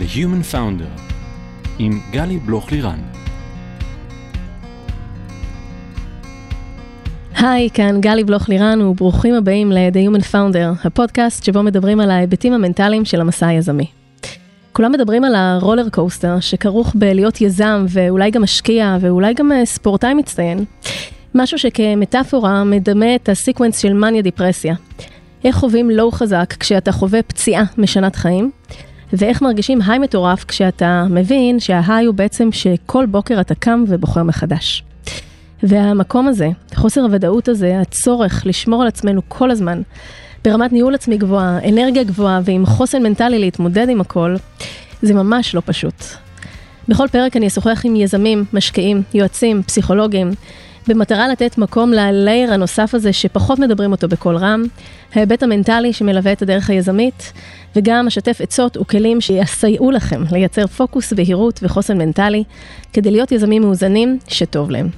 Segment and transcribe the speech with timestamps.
[0.00, 1.00] The Human Founder
[1.78, 2.98] עם גלי בלוך לירן.
[7.36, 12.52] היי, כאן גלי בלוך לירן וברוכים הבאים ל-The Human Founder, הפודקאסט שבו מדברים על ההיבטים
[12.52, 13.86] המנטליים של המסע היזמי.
[14.72, 19.66] כולם מדברים על ה roller coaster שכרוך בלהיות יזם ואולי גם משקיע ואולי גם אה,
[19.66, 20.64] ספורטאי מצטיין.
[21.34, 24.74] משהו שכמטאפורה מדמה את ה sequence של מניה דיפרסיה.
[25.44, 28.50] איך חווים לואו חזק כשאתה חווה פציעה משנת חיים,
[29.12, 34.84] ואיך מרגישים היי מטורף כשאתה מבין שההיי הוא בעצם שכל בוקר אתה קם ובוחר מחדש.
[35.62, 39.82] והמקום הזה, חוסר הוודאות הזה, הצורך לשמור על עצמנו כל הזמן,
[40.44, 44.36] ברמת ניהול עצמי גבוהה, אנרגיה גבוהה ועם חוסן מנטלי להתמודד עם הכל,
[45.02, 46.04] זה ממש לא פשוט.
[46.88, 50.30] בכל פרק אני אשוחח עם יזמים, משקיעים, יועצים, פסיכולוגים,
[50.88, 54.62] במטרה לתת מקום ללייר הנוסף הזה שפחות מדברים אותו בקול רם,
[55.14, 57.32] ההיבט המנטלי שמלווה את הדרך היזמית,
[57.76, 62.44] וגם אשתף עצות וכלים שיסייעו לכם לייצר פוקוס, בהירות וחוסן מנטלי,
[62.92, 64.88] כדי להיות יזמים מאוזנים שטוב להם.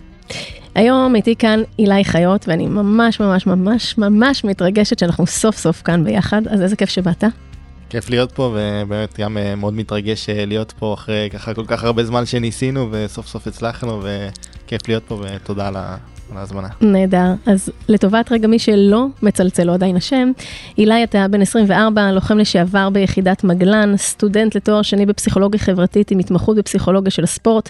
[0.74, 6.04] היום איתי כאן אילי חיות, ואני ממש ממש ממש ממש מתרגשת שאנחנו סוף סוף כאן
[6.04, 7.24] ביחד, אז איזה כיף שבאת.
[7.90, 11.84] כיף להיות פה ובאמת גם אה, מאוד מתרגש אה, להיות פה אחרי ככה כל כך
[11.84, 15.76] הרבה זמן שניסינו וסוף סוף הצלחנו וכיף להיות פה ותודה על
[16.32, 16.68] על ההזמנה.
[16.80, 17.34] נהדר.
[17.46, 20.32] אז לטובת רגע מי שלא מצלצל לו עדיין השם,
[20.78, 26.56] אילי אתה בן 24, לוחם לשעבר ביחידת מגלן, סטודנט לתואר שני בפסיכולוגיה חברתית עם התמחות
[26.56, 27.68] בפסיכולוגיה של הספורט,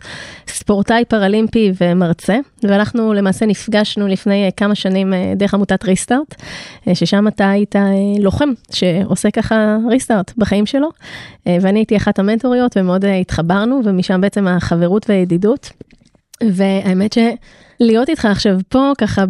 [0.49, 6.35] ספורטאי פראלימפי ומרצה, ואנחנו למעשה נפגשנו לפני אה, כמה שנים אה, דרך עמותת ריסטארט,
[6.89, 7.75] אה, ששם אתה היית
[8.21, 10.89] לוחם שעושה ככה ריסטארט בחיים שלו,
[11.47, 15.71] ואני הייתי אחת המנטוריות ומאוד התחברנו, ומשם בעצם החברות והידידות.
[16.51, 17.13] והאמת
[17.83, 19.25] שלהיות איתך עכשיו פה ככה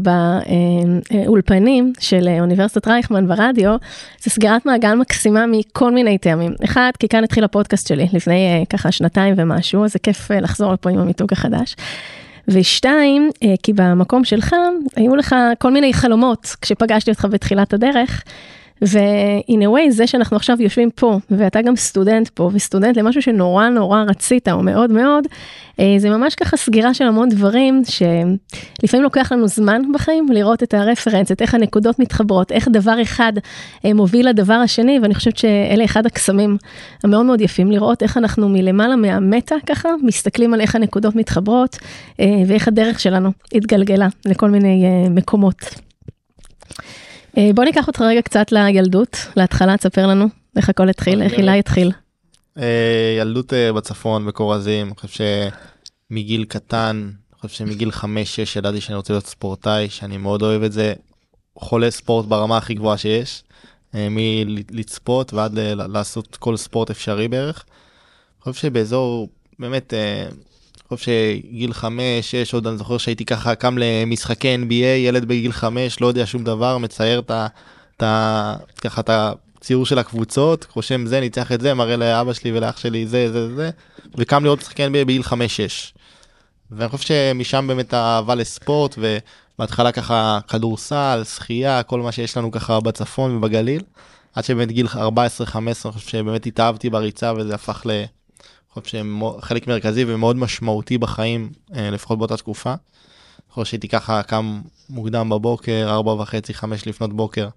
[1.11, 3.77] באולפנים של אוניברסיטת רייכמן ברדיו,
[4.20, 6.55] זה סגירת מעגל מקסימה מכל מיני טעמים.
[6.64, 10.41] אחד, כי כאן התחיל הפודקאסט שלי לפני אה, ככה שנתיים ומשהו, אז זה כיף אה,
[10.41, 11.77] לחזור לפה עם המיתוג החדש.
[12.48, 14.55] ושתיים, אה, כי במקום שלך
[14.96, 18.23] היו לך כל מיני חלומות כשפגשתי אותך בתחילת הדרך.
[18.83, 23.69] ו-in a way זה שאנחנו עכשיו יושבים פה ואתה גם סטודנט פה וסטודנט למשהו שנורא
[23.69, 25.27] נורא רצית או מאוד מאוד,
[25.81, 30.75] אה, זה ממש ככה סגירה של המון דברים שלפעמים לוקח לנו זמן בחיים לראות את
[30.75, 33.33] הרפרנס, את איך הנקודות מתחברות, איך דבר אחד
[33.85, 36.57] אה, מוביל לדבר השני ואני חושבת שאלה אחד הקסמים
[37.05, 41.79] המאוד מאוד יפים לראות איך אנחנו מלמעלה מהמטה ככה מסתכלים על איך הנקודות מתחברות
[42.20, 45.57] אה, ואיך הדרך שלנו התגלגלה לכל מיני מקומות.
[47.39, 50.27] אה, בוא ניקח אותך רגע קצת לילדות, להתחלה, תספר לנו
[50.57, 51.93] איך הכל התחיל, איך הילה התחיל.
[52.59, 55.25] אה, ילדות אה, בצפון, בכורזים, אני חושב
[56.11, 58.05] שמגיל קטן, אני חושב שמגיל 5-6
[58.57, 60.95] ידעתי שאני רוצה להיות ספורטאי, שאני מאוד אוהב את זה,
[61.59, 63.43] חולה ספורט ברמה הכי גבוהה שיש,
[63.95, 67.64] מלצפות ועד לעשות כל ספורט אפשרי בערך.
[68.47, 69.29] אני חושב שבאזור
[69.59, 69.95] באמת
[70.89, 76.01] חושב שגיל 5, 6, עוד אני זוכר שהייתי ככה קם למשחקי NBA, ילד בגיל 5,
[76.01, 77.23] לא יודע שום דבר, מצייר.
[77.97, 82.53] את ה ככה את הציור של הקבוצות, רושם זה, ניצח את זה, מראה לאבא שלי
[82.53, 83.70] ולאח שלי זה, זה, זה,
[84.15, 85.33] וקם לראות משחקי NBA בגיל 5-6.
[86.70, 92.81] ואני חושב שמשם באמת האהבה לספורט, ובהתחלה ככה כדורסל, שחייה, כל מה שיש לנו ככה
[92.81, 93.83] בצפון ובגליל,
[94.35, 94.97] עד שבאמת גיל 14-15,
[95.57, 98.05] אני חושב שבאמת התאהבתי בריצה וזה הפך ל...
[98.72, 102.70] חושב שהם חלק מרכזי ומאוד משמעותי בחיים, אה, לפחות באותה תקופה.
[102.70, 104.60] אני חושב שהייתי ככה קם
[104.90, 107.48] מוקדם בבוקר, ארבע וחצי, חמש לפנות בוקר,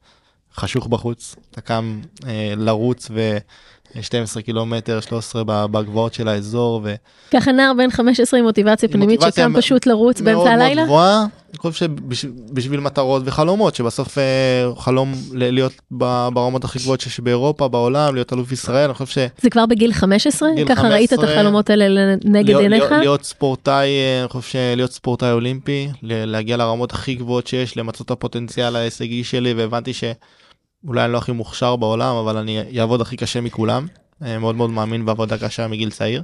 [0.55, 3.37] חשוך בחוץ, אתה קם אה, לרוץ ו...
[4.01, 6.81] 12 קילומטר, 13 בגבוהות של האזור.
[6.83, 6.95] ו...
[7.31, 10.66] ככה נער בן 15 עם מוטיבציה פנימית שקם פשוט לרוץ באמצע הלילה?
[10.66, 14.23] מאוד מאוד גבוהה, אני חושב שבשביל מטרות וחלומות, שבסוף אה,
[14.78, 19.17] חלום להיות ברמות הכי גבוהות שיש באירופה, בעולם, להיות אלוף ישראל, אני חושב ש...
[19.41, 20.50] זה כבר בגיל 15?
[20.56, 22.83] גיל ככה 15, ראית את החלומות האלה להיות, עיניך?
[22.83, 28.06] להיות, להיות ספורטאי, אה, אני חושב שלהיות ספורטאי אולימפי, להגיע לרמות הכי גבוהות שיש, למצות
[28.06, 30.03] את הפוטנציאל ההישגי שלי, והבנתי ש...
[30.88, 33.88] אולי אני לא הכי מוכשר בעולם, אבל אני אעבוד הכי קשה מכולם.
[34.24, 36.24] אה, מאוד מאוד מאמין בעבודה קשה מגיל צעיר.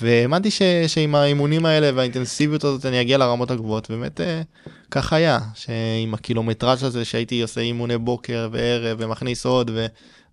[0.00, 4.42] והאמנתי ש, שעם האימונים האלה והאינטנסיביות הזאת אני אגיע לרמות הגבוהות, באמת אה,
[4.90, 9.70] כך היה, שעם הקילומטראז' הזה שהייתי עושה אימוני בוקר וערב ומכניס עוד,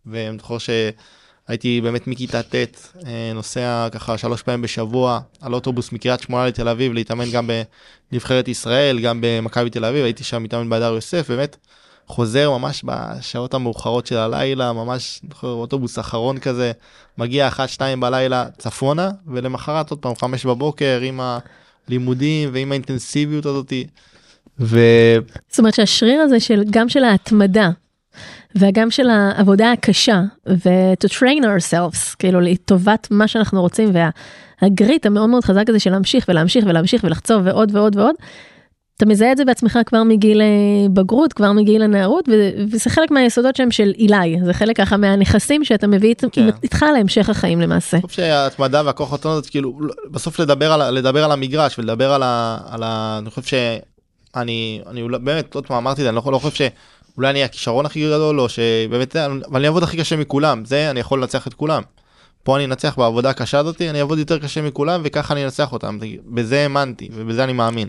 [0.06, 6.21] ואני זוכר שהייתי באמת מכיתה ט' אה, נוסע ככה שלוש פעמים בשבוע על אוטובוס מקריית
[6.21, 7.50] שמונה לתל אביב להתאמן גם
[8.12, 11.57] בנבחרת ישראל, גם במכבי תל אביב, הייתי שם מתאמן בהדר יוסף, באמת.
[12.09, 16.71] חוזר ממש בשעות המאוחרות של הלילה, ממש אוטובוס אחרון כזה,
[17.17, 21.19] מגיע אחת שתיים בלילה צפונה, ולמחרת עוד פעם חמש בבוקר עם
[21.88, 23.88] הלימודים ועם האינטנסיביות הזאתי.
[24.59, 24.79] ו...
[25.50, 27.69] זאת אומרת שהשריר הזה של גם של ההתמדה
[28.55, 33.91] וגם של העבודה הקשה, ו-to train ourselves, כאילו לטובת מה שאנחנו רוצים,
[34.62, 38.15] והגריט המאוד מאוד חזק הזה של להמשיך ולהמשיך ולהמשיך ולחצוב ועוד ועוד ועוד.
[39.00, 40.48] אתה מזהה את זה בעצמך כבר מגיל אה,
[40.94, 42.30] בגרות, כבר מגיל הנערות,
[42.72, 46.50] וזה חלק מהיסודות שהם של אילי, זה חלק ככה מהנכסים שאתה מביא כן.
[46.63, 47.98] איתך להמשך החיים למעשה.
[47.98, 52.24] אני חושב שההתמדה והכוח הזה כאילו לא- בסוף לדבר על לדבר על המגרש ולדבר על
[52.24, 52.57] ה...
[52.69, 53.19] על ה...
[53.22, 53.42] אני חושב
[54.36, 56.69] שאני אני באמת עוד פעם אמרתי את זה אני לא, לא חושב
[57.16, 61.00] שאולי אני הכישרון הכי גדול או שבאמת אבל אני אעבוד הכי קשה מכולם זה אני
[61.00, 61.81] יכול לנצח את כולם.
[62.44, 65.98] פה אני אנצח בעבודה הקשה הזאתי אני אעבוד יותר קשה מכולם וככה אני אנצח אותם
[66.25, 67.88] בזה האמנתי ובזה אני מאמין.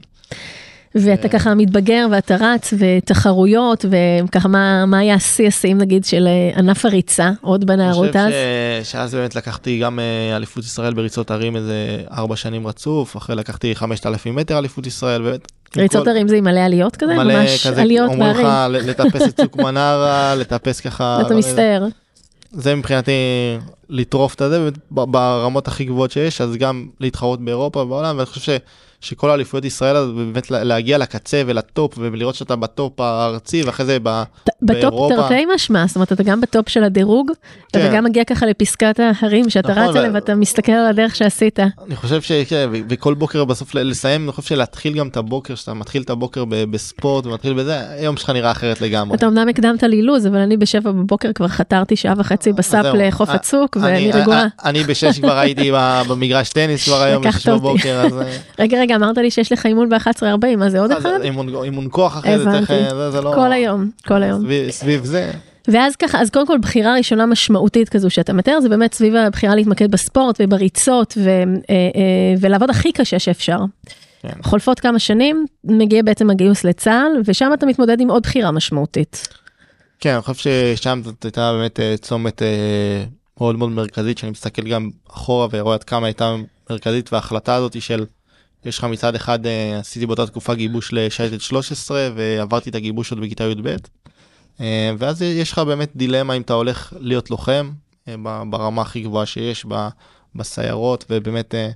[0.95, 3.85] ואתה ככה מתבגר ואתה רץ ותחרויות
[4.25, 8.27] וככה מה, מה היה השיא השיאים נגיד של אה, ענף הריצה עוד בנערות אני אז?
[8.27, 8.93] חושב ש...
[8.93, 11.75] שאז באמת לקחתי גם אה, אליפות ישראל בריצות הרים איזה
[12.13, 15.53] ארבע שנים רצוף אחרי לקחתי 5,000 מטר אליפות ישראל באמת.
[15.77, 17.15] ריצות כל- הרים זה עם מלא עליות כזה?
[17.15, 21.87] מלא ממש כזה, עליות אומרים לך לטפס את צוק מנרה, לטפס ככה, אתה מסתער.
[22.53, 23.13] זה מבחינתי
[23.91, 28.51] לטרוף את הזה ברמות הכי גבוהות שיש, אז גם להתחרות באירופה ובעולם, ואני חושב ש...
[29.01, 34.23] שכל אליפויות ישראל, באמת לה- להגיע לקצה ולטופ ולראות שאתה בטופ הארצי ואחרי זה ב...
[34.63, 35.13] בטופ.
[35.13, 37.31] תרתי משמע, זאת אומרת אתה גם בטופ של הדירוג,
[37.73, 37.91] כן.
[37.95, 41.59] גם מגיע ככה לפסקת ההרים שאתה נכון, רץ ו- עליהם ואתה מסתכל על הדרך שעשית.
[41.61, 42.33] אני חושב ש...
[42.33, 46.11] כן, ו- וכל בוקר בסוף לסיים, אני חושב שלהתחיל גם את הבוקר, שאתה מתחיל את
[46.11, 49.17] הבוקר ב- בספורט ומתחיל בזה, היום שלך נראה אחרת לגמרי.
[49.17, 52.95] אתה אמנם הקדמת לי לו"ז, אבל אני בשבע בבוקר כבר חתרתי שעה וחצי בסאפ זהו.
[52.97, 54.41] לחוף אה, הצוק ואני אני- רגועה.
[54.43, 55.71] אה, אני בשש כבר הייתי
[56.09, 57.49] במגרש טניס כבר היום, בשש.
[57.49, 58.19] בבוקר, אז...
[58.21, 61.19] אה, רגע רגע אמרת לי שיש לך אימון ב-11:40, מה זה עוד אז אחד?
[61.65, 62.33] אימון כוח אחרי.
[62.35, 63.33] אה, זה לא...
[63.35, 64.45] כל היום, כל היום.
[64.51, 65.33] סביב- סביב זה.
[65.69, 69.55] ואז ככה, אז קודם כל בחירה ראשונה משמעותית כזו שאתה מתאר, זה באמת סביב הבחירה
[69.55, 73.59] להתמקד בספורט ובריצות ו, אה, אה, ולעבוד הכי קשה שאפשר.
[74.23, 74.29] כן.
[74.43, 79.29] חולפות כמה שנים, מגיע בעצם הגיוס לצה"ל, ושם אתה מתמודד עם עוד בחירה משמעותית.
[80.01, 82.43] כן, אני חושב ששם זאת הייתה באמת אה, צומת
[83.41, 86.37] מאוד מאוד מרכזית, שאני מסתכל גם אחורה ורואה עד כמה הייתה
[86.71, 88.05] מרכזית, וההחלטה הזאת של,
[88.65, 89.39] יש לך מצד אחד,
[89.81, 93.77] עשיתי באותה תקופה גיבוש לשייטת 13, ועברתי את הגיבוש עוד בכיתה י"ב,
[94.99, 97.71] ואז יש לך באמת דילמה אם אתה הולך להיות לוחם,
[98.09, 98.15] אה,
[98.51, 99.67] ברמה הכי גבוהה שיש,
[100.35, 101.71] בסיירות, ובאמת אה,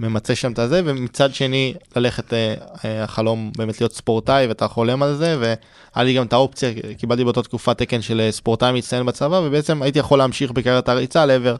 [0.00, 2.54] ממצה שם את הזה, ומצד שני ללכת, אה,
[2.84, 7.24] אה, החלום באמת להיות ספורטאי, ואתה חולם על זה, והיה לי גם את האופציה, קיבלתי
[7.24, 11.56] באותה תקופה תקן של אה, ספורטאי מצטיין בצבא, ובעצם הייתי יכול להמשיך בקריירת הריצה לעבר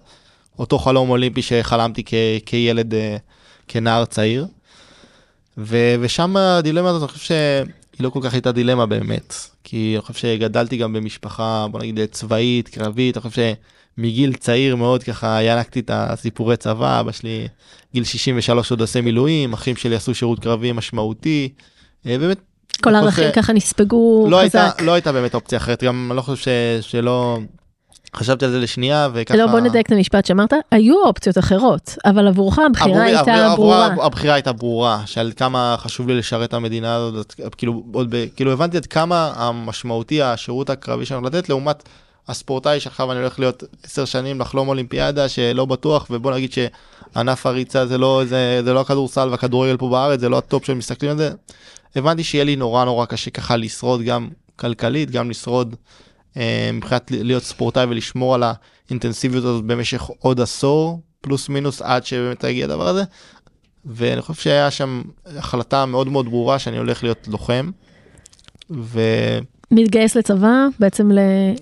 [0.59, 2.15] אותו חלום אולימפי שחלמתי כ-
[2.47, 3.17] כילד, אה,
[3.69, 4.47] כנער צעיר.
[5.59, 7.35] ו- ושם הדילמה הזאת, אני חושב
[8.01, 11.99] שהיא לא כל כך הייתה דילמה באמת, כי אני חושב שגדלתי גם במשפחה, בוא נגיד
[12.11, 13.55] צבאית, קרבית, אני חושב
[13.97, 17.49] שמגיל צעיר מאוד ככה ינקתי את הסיפורי צבא, אבא שלי
[17.95, 21.49] גיל 63 עוד עושה מילואים, אחים שלי עשו שירות קרבי משמעותי,
[22.07, 22.39] אה, באמת.
[22.83, 24.83] כל הערכים ככה נספגו לא הייתה, חזק.
[24.83, 26.49] לא הייתה באמת אופציה אחרת, גם אני לא חושב ש,
[26.91, 27.39] שלא,
[28.17, 29.37] חשבתי על זה לשנייה וככה.
[29.39, 33.57] לא, בוא נדייק את המשפט שאמרת, היו אופציות אחרות, אבל עבורך הבחירה עבורי- הייתה עבורי-
[33.57, 33.87] ברורה.
[33.87, 38.25] עבורי הבחירה הייתה ברורה, שעל כמה חשוב לי לשרת את המדינה הזאת, כאילו, עוד ב,
[38.37, 41.83] כאילו הבנתי עד כמה משמעותי השירות הקרבי שאני הולך לתת, לעומת
[42.29, 47.87] הספורטאי שעכשיו אני הולך להיות עשר שנים לחלום אולימפיאדה שלא בטוח, ובוא נגיד שענף הריצה
[47.87, 51.31] זה לא, זה, זה לא הכדורסל והכדורגל פה בארץ, זה לא הטופ שמסתכלים על זה.
[51.97, 55.75] הבנתי שיהיה לי נורא נורא קשה ככה לשרוד גם כלכלית, גם לשרוד
[56.73, 58.43] מבחינת להיות ספורטאי ולשמור על
[58.89, 63.03] האינטנסיביות הזאת במשך עוד עשור, פלוס מינוס עד שבאמת יגיע הדבר הזה.
[63.85, 67.71] ואני חושב שהיה שם החלטה מאוד מאוד ברורה שאני הולך להיות לוחם.
[68.71, 69.01] ו...
[69.71, 71.11] מתגייס לצבא, בעצם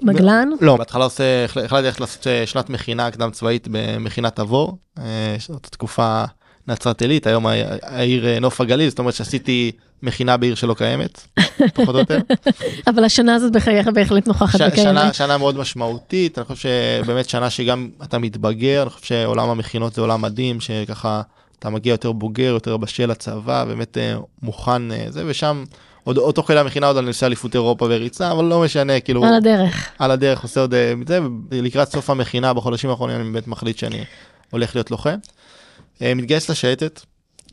[0.02, 0.48] למגלן.
[0.60, 5.36] לא, בהתחלה עושה, החל- החלטתי ללכת לעשות אה, שנת מכינה קדם צבאית במכינת תבור, אה,
[5.48, 6.24] זאת תקופה
[6.68, 7.46] נצרת עילית, היום
[7.82, 9.72] העיר אה, נוף הגליל, זאת אומרת שעשיתי
[10.02, 11.26] מכינה בעיר שלא קיימת,
[11.74, 12.18] פחות או יותר.
[12.88, 15.14] אבל השנה הזאת בחייך בהחלט נוכחת וקיימת.
[15.14, 16.68] שנה, מאוד משמעותית, אני חושב
[17.02, 21.22] שבאמת שנה שגם אתה מתבגר, אני חושב שעולם המכינות זה עולם מדהים, שככה
[21.58, 25.64] אתה מגיע יותר בוגר, יותר בשל לצבא, באמת אה, מוכן אה, זה, ושם
[26.04, 29.24] עוד, עוד תוך כדי המכינה עוד אני עושה אליפות אירופה וריצה, אבל לא משנה, כאילו,
[29.24, 29.88] על הדרך.
[29.98, 31.20] על הדרך עושה עוד מזה,
[31.50, 34.04] ולקראת סוף המכינה בחודשים האחרונים אני באמת מחליט שאני
[34.50, 35.16] הולך להיות לוחם.
[36.02, 37.00] אה, מתגייס לשייטת,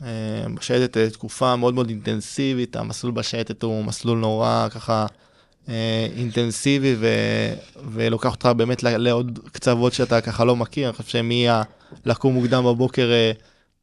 [0.04, 0.10] אה,
[0.54, 5.06] בשייטת אה, תקופה מאוד מאוד אינטנסיבית, המסלול בשייטת הוא מסלול נורא ככה
[6.18, 7.08] אינטנסיבי ו,
[7.92, 11.48] ולוקח אותך באמת לעוד קצוות שאתה ככה לא מכיר, אני חושב שמי
[12.06, 13.12] לקום מוקדם בבוקר,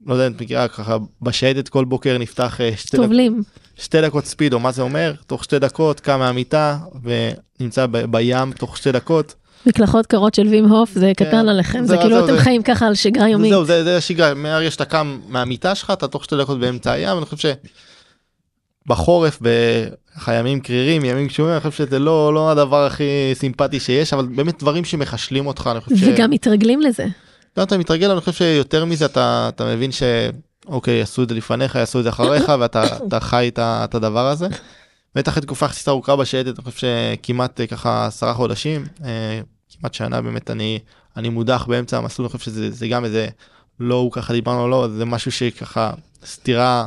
[0.07, 3.07] לא יודע אם את מכירה, ככה בשייטת כל בוקר נפתח שתי דקות.
[3.07, 3.43] טובלים.
[3.77, 5.15] שתי דקות ספידו, מה זה אומר?
[5.27, 9.35] תוך שתי דקות קם מהמיטה ונמצא ב- בים תוך שתי דקות.
[9.67, 11.25] מקלחות קרות של וים הוף, זה כן.
[11.25, 13.51] קטן עליכם, זה זהו, כאילו זהו, אתם זה- חיים ככה על שגרה יומית.
[13.51, 17.19] זהו, זה, זה השגרה, מהרגע שאתה קם מהמיטה שלך, אתה תוך שתי דקות באמצע הים,
[17.19, 17.55] אני חושב
[18.87, 19.39] שבחורף,
[20.29, 24.59] ימים קרירים ימים קשורים אני חושב שזה לא לא הדבר הכי סימפטי שיש אבל באמת
[24.59, 26.03] דברים שמחשלים אותך אני חושב ש...
[26.03, 27.07] וגם מתרגלים לזה.
[27.59, 31.75] גם אתה מתרגל אני חושב שיותר מזה אתה אתה מבין שאוקיי עשו את זה לפניך
[31.75, 34.47] יעשו את זה אחריך ואתה אתה חי את הדבר הזה.
[35.15, 39.41] בטח תקופה יחסית ארוכה בשייטת אני חושב שכמעט אה, ככה עשרה חודשים אה,
[39.81, 40.79] כמעט שנה באמת אני
[41.17, 43.29] אני מודח באמצע המסלול אני חושב שזה זה גם איזה
[43.81, 45.93] לא הוא ככה דיברנו לא זה משהו שככה
[46.27, 46.87] סתירה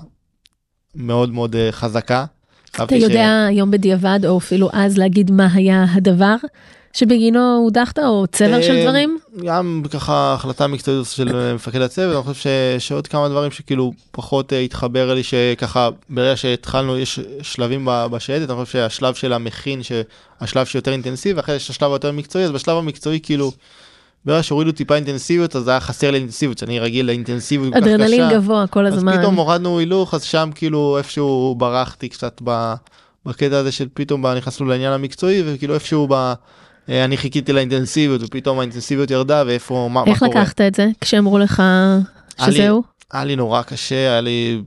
[0.96, 2.26] מאוד מאוד אה, חזקה.
[2.72, 6.36] אתה חשבתי ש- יודע היום בדיעבד, או אפילו אז להגיד מה היה הדבר
[6.96, 9.20] שבגינו הודחת, או צבר של אה, דברים?
[9.46, 12.50] גם ככה החלטה מקצועית של אה, מפקד הצוות אני חושב
[12.80, 18.50] ש, שעוד כמה דברים שכאילו פחות אה, התחבר לי שככה ברגע שהתחלנו יש שלבים בשייטת
[18.50, 22.78] אני חושב שהשלב של המכין שהשלב שיותר אינטנסיבי אחרי יש השלב היותר מקצועי אז בשלב
[22.78, 23.52] המקצועי כאילו.
[24.26, 28.30] ברגע שהורידו טיפה אינטנסיביות אז היה חסר לי אינטנסיביות שאני רגיל לאינטנסיביות כל כך אדרנלין.
[28.32, 29.18] גבוה כל אז הזמן.
[29.20, 32.42] פתאום הורדנו הילוך אז שם כאילו איפשהו ברחתי קצת
[33.26, 36.34] בקטע הזה של פתאום נכנסנו לעניין המקצועי וכאילו איפשהו ב,
[36.90, 40.42] אני חיכיתי לאינטנסיביות ופתאום האינטנסיביות ירדה ואיפה מה, איך מה קורה.
[40.42, 41.64] לקחת את זה כשאמרו לך
[42.46, 42.84] שזהו?
[43.14, 44.62] היה לי נורא קשה היה לי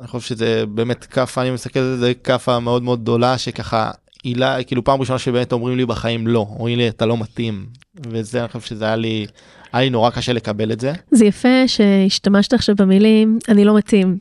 [0.00, 3.90] אני חושב שזה באמת כאפה אני מסתכל על זה כאפה מאוד מאוד גדולה שככה
[4.24, 7.66] אה, כאילו פעם ראשונה שבאמת אומרים לי בחיים לא אומרים לי אתה לא מתאים
[8.06, 9.26] וזה אני חושב שזה היה לי
[9.72, 10.92] היה לי נורא קשה לקבל את זה.
[11.10, 14.18] זה יפה שהשתמשת עכשיו במילים אני לא מתאים.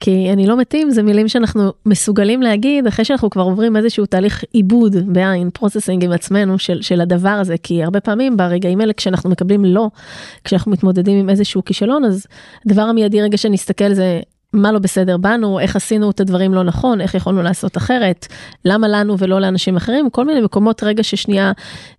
[0.00, 4.44] כי אני לא מתאים זה מילים שאנחנו מסוגלים להגיד אחרי שאנחנו כבר עוברים איזשהו תהליך
[4.52, 9.30] עיבוד מעין processing עם עצמנו של, של הדבר הזה כי הרבה פעמים ברגעים האלה כשאנחנו
[9.30, 9.88] מקבלים לא
[10.44, 12.26] כשאנחנו מתמודדים עם איזשהו כישלון אז
[12.66, 14.20] הדבר המיידי רגע שנסתכל זה
[14.52, 18.26] מה לא בסדר בנו איך עשינו את הדברים לא נכון איך יכולנו לעשות אחרת
[18.64, 21.52] למה לנו ולא לאנשים אחרים כל מיני מקומות רגע ששנייה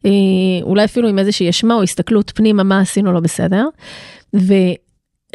[0.05, 0.11] אה,
[0.61, 3.65] אולי אפילו עם איזושהי אשמה או הסתכלות פנימה מה עשינו לא בסדר.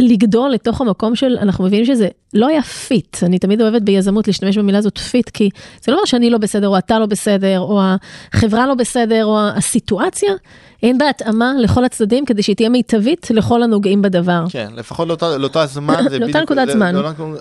[0.00, 4.58] ולגדול לתוך המקום של אנחנו מבינים שזה לא היה fit אני תמיד אוהבת ביזמות להשתמש
[4.58, 5.48] במילה הזאת fit כי
[5.84, 7.80] זה לא אומר שאני לא בסדר או אתה לא בסדר או
[8.34, 10.32] החברה לא בסדר או הסיטואציה
[10.82, 14.44] אין בה התאמה לכל הצדדים כדי שהיא תהיה מיטבית לכל הנוגעים בדבר.
[14.50, 16.94] כן לפחות לאותה לאותה זמן זה לאותה נקודת זה- זמן.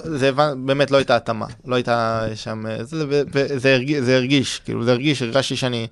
[0.03, 4.61] זה- זה באמת לא הייתה התאמה לא הייתה שם זה ו- וזה הרגיש זה הרגיש
[4.65, 5.87] כאילו זה הרגיש הרגשתי שאני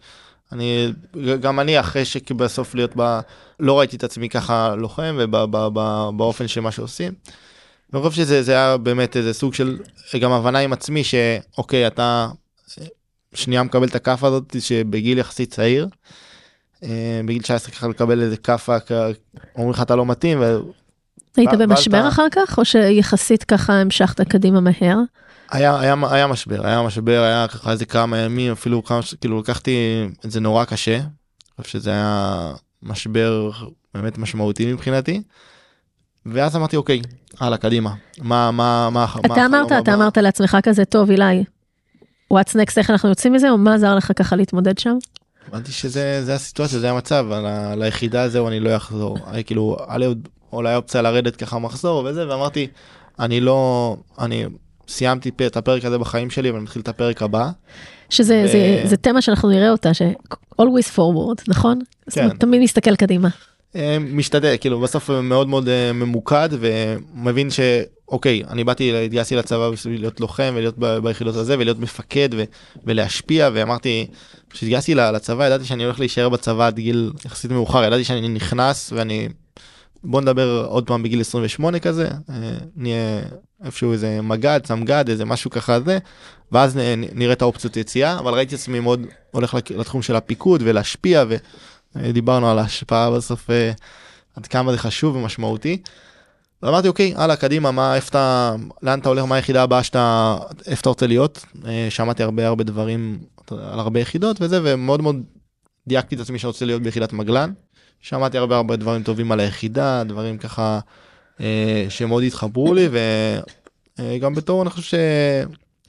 [0.51, 0.91] אני
[1.39, 3.19] גם אני אחרי שבסוף להיות ב...
[3.59, 7.13] לא ראיתי את עצמי ככה לוחם ובאופן שמה שעושים.
[7.93, 9.77] ואני חושב שזה זה היה באמת איזה סוג של
[10.21, 12.27] גם הבנה עם עצמי שאוקיי אתה
[13.33, 15.87] שנייה מקבל את הכאפה הזאת שבגיל יחסית צעיר.
[16.83, 18.77] אה, בגיל 19 ככה לקבל איזה כאפה
[19.55, 20.57] אומרים לך אתה לא מתאים ו-
[21.37, 24.97] היית במשבר אתה- אחר כך או שיחסית ככה המשכת קדימה מהר?
[25.51, 29.77] היה היה היה משבר היה משבר היה ככה איזה כמה ימים אפילו כמה כאילו לקחתי
[30.25, 30.95] את זה נורא קשה.
[30.97, 31.05] אני
[31.65, 32.51] חושב שזה היה
[32.83, 33.51] משבר
[33.93, 35.21] באמת משמעותי מבחינתי.
[36.25, 37.01] ואז אמרתי אוקיי
[37.39, 41.09] הלאה קדימה מה מה מה מה אתה אמרת החלום אתה הבא?" אמרת לעצמך כזה טוב
[41.09, 41.43] אילי.
[42.33, 44.97] what's next איך אנחנו יוצאים מזה או מה עזר לך ככה להתמודד שם?
[45.47, 49.77] הבנתי שזה זה הסיטואציה זה המצב על ה- ליחידה הזהו אני לא אחזור היה כאילו
[49.87, 52.67] היה לי עוד אולי אופציה לרדת ככה מחזור וזה ואמרתי
[53.19, 54.45] אני לא אני
[54.91, 57.49] סיימתי את הפרק הזה בחיים שלי ואני מתחיל את הפרק הבא.
[58.09, 60.01] שזה ו- זה, זה תמה שאנחנו נראה אותה ש
[60.61, 61.79] always forward נכון?
[62.07, 62.37] זאת אומרת, כן.
[62.37, 63.29] תמיד נסתכל קדימה.
[63.75, 69.99] אה, משתדל כאילו בסוף מאוד מאוד אה, ממוקד ומבין שאוקיי אני באתי התגייסתי לצבא בשביל
[70.01, 72.43] להיות לוחם ולהיות ב- ביחידות הזה ולהיות מפקד ו-
[72.85, 74.07] ולהשפיע ואמרתי
[74.49, 79.27] כשהתגייסתי לצבא ידעתי שאני הולך להישאר בצבא עד גיל יחסית מאוחר ידעתי שאני נכנס ואני
[80.03, 83.21] בוא נדבר עוד פעם בגיל 28 כזה אה, נהיה
[83.63, 85.97] איפשהו איזה מג"ד סמג"ד איזה משהו ככה זה
[86.51, 86.79] ואז
[87.13, 91.23] נראה את האופציות יציאה אבל ראיתי עצמי מאוד הולך לתחום של הפיקוד ולהשפיע
[91.95, 93.71] ודיברנו על ההשפעה בסוף אה,
[94.35, 95.81] עד כמה זה חשוב ומשמעותי.
[96.63, 100.81] ואמרתי אוקיי הלאה קדימה מה איפה אתה לאן אתה הולך מה היחידה הבאה שאתה איפה
[100.81, 103.19] אתה רוצה להיות אה, שמעתי הרבה הרבה דברים
[103.51, 105.23] על הרבה יחידות וזה ומאוד מאוד
[105.87, 107.53] דייקתי את עצמי שאני רוצה להיות ביחידת מגלן.
[108.01, 110.79] שמעתי הרבה הרבה דברים טובים על היחידה דברים ככה
[111.41, 112.89] אה, שמאוד התחברו לי
[113.99, 114.93] וגם בתור אני חושב ש...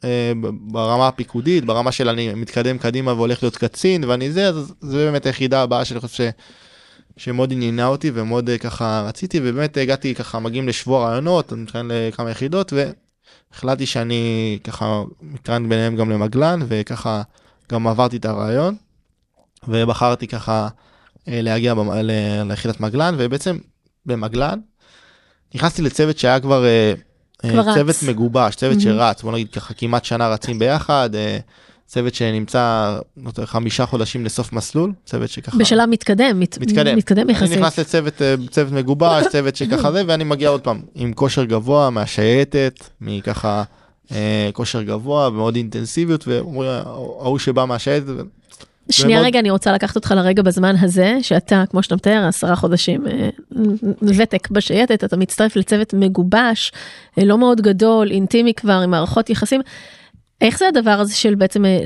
[0.04, 5.26] אה, הפיקודית ברמה של אני מתקדם קדימה והולך להיות קצין ואני זה אז זה באמת
[5.26, 6.30] היחידה הבאה שאני חושב ש...
[7.16, 11.90] שמאוד עניינה אותי ומאוד אה, ככה רציתי ובאמת הגעתי ככה מגיעים לשבוע רעיונות אני מתכוון
[11.92, 17.22] לכמה יחידות והחלטתי שאני ככה מתקרן ביניהם גם למגלן וככה
[17.72, 18.76] גם עברתי את הרעיון
[19.68, 20.68] ובחרתי ככה אה,
[21.26, 22.10] להגיע במ- ל-
[22.48, 23.58] ליחידת מגלן ובעצם
[24.06, 24.58] במגלן
[25.54, 26.92] נכנסתי לצוות שהיה כבר, אה,
[27.44, 27.74] אה, כבר רץ.
[27.74, 28.82] צוות מגובש צוות Mhm.
[28.82, 31.10] שרץ בוא נגיד ככה כמעט שנה רצים ביחד.
[31.14, 31.38] אה,
[31.86, 32.98] צוות שנמצא
[33.44, 36.96] חמישה חודשים לסוף מסלול צוות שככה בשלב מתקדם, מת, מתקדם.
[36.96, 37.58] מתקדם אני יחסית.
[37.58, 41.90] נכנס לצוות אה, צוות מגובש צוות שככה זה ואני מגיע עוד פעם עם כושר גבוה
[41.90, 43.62] מהשייטת מככה
[44.12, 48.06] אה, כושר גבוה ומאוד אינטנסיביות ואומרים ההוא שבא מהשייטת.
[48.90, 53.06] שנייה רגע, אני רוצה לקחת אותך לרגע בזמן הזה, שאתה, כמו שאתה מתאר, עשרה חודשים
[53.06, 53.28] אה,
[54.02, 56.72] ותק בשייטת, אתה מצטרף לצוות מגובש,
[57.18, 59.60] אה, לא מאוד גדול, אינטימי כבר, עם מערכות יחסים.
[60.40, 61.78] איך זה הדבר הזה של בעצם אה,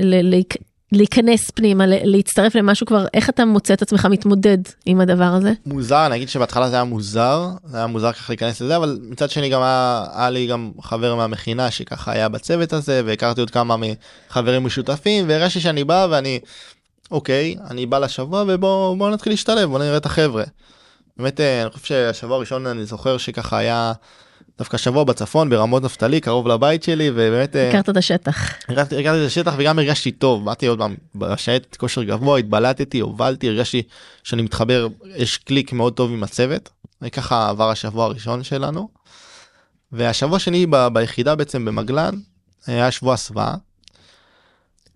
[0.91, 5.53] להיכנס פנימה, להצטרף למשהו כבר, איך אתה מוצא את עצמך מתמודד עם הדבר הזה?
[5.65, 9.49] מוזר נגיד שבהתחלה זה היה מוזר זה היה מוזר ככה להיכנס לזה אבל מצד שני
[9.49, 14.63] גם היה, היה לי גם חבר מהמכינה שככה היה בצוות הזה והכרתי עוד כמה מחברים
[14.63, 16.39] משותפים והרגשתי שאני בא ואני
[17.11, 20.43] אוקיי אני בא לשבוע ובוא בוא נתחיל להשתלב בוא נראה את החבר'ה.
[21.17, 23.93] באמת אה, אני חושב שהשבוע הראשון אני זוכר שככה היה
[24.57, 28.53] דווקא שבוע בצפון ברמות נפתלי קרוב לבית שלי ובאמת אה, הכרת את השטח.
[28.69, 33.83] הרגשתי את השטח וגם הרגשתי טוב באתי עוד פעם בשייטת כושר גבוה התבלטתי הובלתי הרגשתי
[34.23, 36.69] שאני מתחבר יש קליק מאוד טוב עם הצוות
[37.01, 38.89] וככה עבר השבוע הראשון שלנו.
[39.91, 42.15] והשבוע השני ב- ביחידה בעצם במגלן
[42.67, 43.55] היה שבוע הסוואה.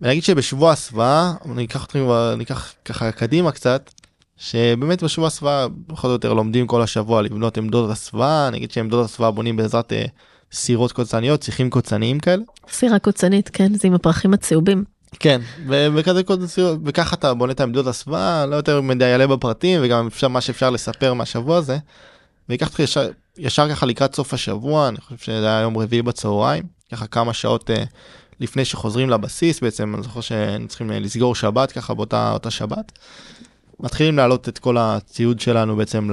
[0.02, 3.90] ונגיד שבשבוע הסוואה אני אקח אתכם אני אקח ככה קדימה קצת.
[4.36, 9.30] שבאמת בשבוע הסוואה פחות או יותר לומדים כל השבוע לבנות עמדות הסוואה נגיד שעמדות הסוואה
[9.30, 10.04] בונים בעזרת אה,
[10.52, 12.42] סירות קוצניות שיחים קוצניים כאלה.
[12.70, 14.84] סירה קוצנית, כן, זה עם הפרחים הצהובים.
[15.20, 20.06] כן וכזה סירות וככה אתה בונה את העמדות הסוואה לא יותר מדי יעלה בפרטים וגם
[20.06, 21.78] אפשר מה שאפשר לספר מהשבוע הזה.
[22.48, 26.62] ויקח אותך ישר, ישר ככה לקראת סוף השבוע אני חושב שזה היה יום רביעי בצהריים
[26.92, 27.84] ככה כמה שעות אה,
[28.40, 32.92] לפני שחוזרים לבסיס בעצם אני זוכר שהיינו צריכים אה, לסגור שבת ככה באותה אותה שבת.
[33.80, 36.10] מתחילים להעלות את כל הציוד שלנו בעצם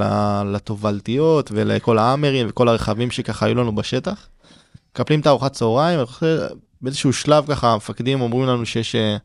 [0.52, 4.28] לתובלתיות ולכל האמרים וכל הרכבים שככה היו לנו בשטח.
[4.92, 6.00] מקפלים את הארוחת צהריים,
[6.82, 9.18] באיזשהו שלב ככה המפקדים אומרים לנו שיש אה,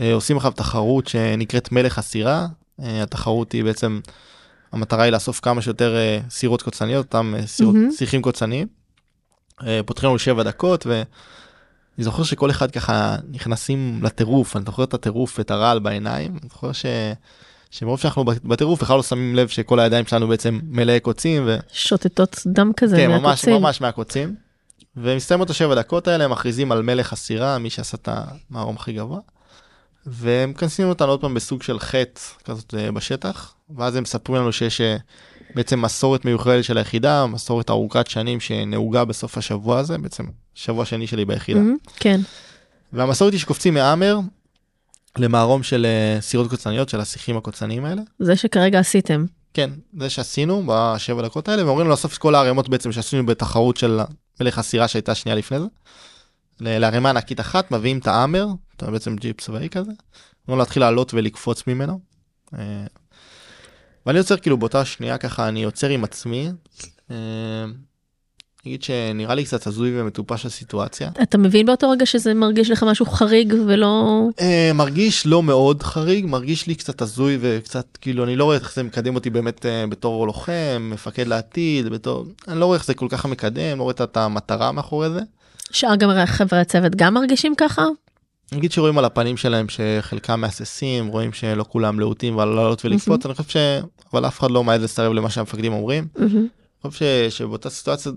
[0.00, 2.46] אה, עושים עכשיו תחרות שנקראת מלך הסירה.
[2.78, 4.00] התחרות היא בעצם
[4.72, 5.96] המטרה היא לאסוף כמה שיותר
[6.30, 7.92] סירות קוצניות, אותם סירות, מהמם.
[7.92, 8.66] שיחים קוצניים.
[9.86, 10.86] פותחים לנו שבע דקות
[11.98, 16.48] ואני זוכר שכל אחד ככה נכנסים לטירוף, אני זוכר את הטירוף ואת הרעל בעיניים, אני
[16.52, 16.86] זוכר ש...
[17.70, 21.56] שמרוב שאנחנו בטירוף בכלל לא שמים לב שכל הידיים שלנו בעצם מלאי קוצים ו...
[21.72, 23.62] שוטטות דם כזה כן, ממש מהקוצים.
[23.62, 24.34] ממש מהקוצים.
[24.96, 29.20] ומסתיימות השבע דקות האלה, הם מכריזים על מלך הסירה, מי שעשה את המערום הכי גבוה.
[30.06, 34.52] והם מכנסים אותנו עוד פעם בסוג של חטא כזאת אה, בשטח, ואז הם מספרים לנו
[34.52, 34.96] שיש אה,
[35.54, 41.06] בעצם מסורת מיוחדת של היחידה, מסורת ארוכת שנים שנהוגה בסוף השבוע הזה, בעצם שבוע שני
[41.06, 41.60] שלי ביחידה.
[41.60, 42.20] מהמם, כן.
[42.92, 44.18] והמסורת היא שקופצים מהאמר
[45.18, 48.02] למערום של אה, סירות קוצניות, של השיחים הקוצניים האלה.
[48.18, 49.24] זה שכרגע עשיתם.
[49.54, 54.00] כן, זה שעשינו בשבע דקות האלה, ואומרים לאסוף את כל הערימות בעצם שעשינו בתחרות של
[54.40, 55.66] מלך הסירה שהייתה שנייה לפני זה.
[56.60, 59.92] לערימה ענקית אחת, מביאים את האמר, אתה בעצם ג'יפ צבאי כזה,
[60.48, 62.00] אמורים להתחיל לעלות ולקפוץ ממנו.
[64.06, 66.50] ואני יוצר כאילו באותה שנייה ככה, אני יוצר עם עצמי.
[67.10, 67.16] אה,
[68.66, 71.10] נגיד שנראה לי קצת הזוי ומטופש הסיטואציה.
[71.22, 74.22] אתה מבין באותו רגע שזה מרגיש לך משהו חריג ולא...
[74.40, 78.74] אה, מרגיש לא מאוד חריג, מרגיש לי קצת הזוי וקצת כאילו אני לא רואה איך
[78.74, 82.94] זה מקדם אותי באמת אה, בתור לוחם, מפקד לעתיד, בתור, אני לא רואה איך זה
[82.94, 85.20] כל כך מקדם, לא רואה את המטרה מאחורי זה.
[85.70, 87.84] שאר גם חברי הצוות גם מרגישים ככה?
[88.52, 93.34] נגיד שרואים על הפנים שלהם שחלקם מהססים, רואים שלא כולם להוטים ועל לעלות ולקפוץ, אני
[93.34, 93.56] חושב ש...
[94.12, 96.06] אבל אף אחד לא מעז לסרב למה שהמפקדים אומרים.
[96.18, 96.28] אני
[96.92, 97.36] חושב ש...
[97.38, 98.12] שבאותה סיטואציה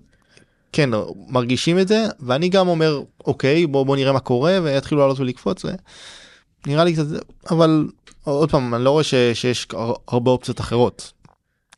[0.71, 0.89] כן
[1.27, 5.65] מרגישים את זה ואני גם אומר אוקיי בוא בוא נראה מה קורה ויתחילו לעלות ולקפוץ
[5.65, 5.67] ו...
[6.67, 7.19] נראה לי קצת זה
[7.51, 7.87] אבל
[8.23, 9.13] עוד פעם אני לא רואה ש...
[9.33, 11.11] שיש הר- הרבה אופציות אחרות.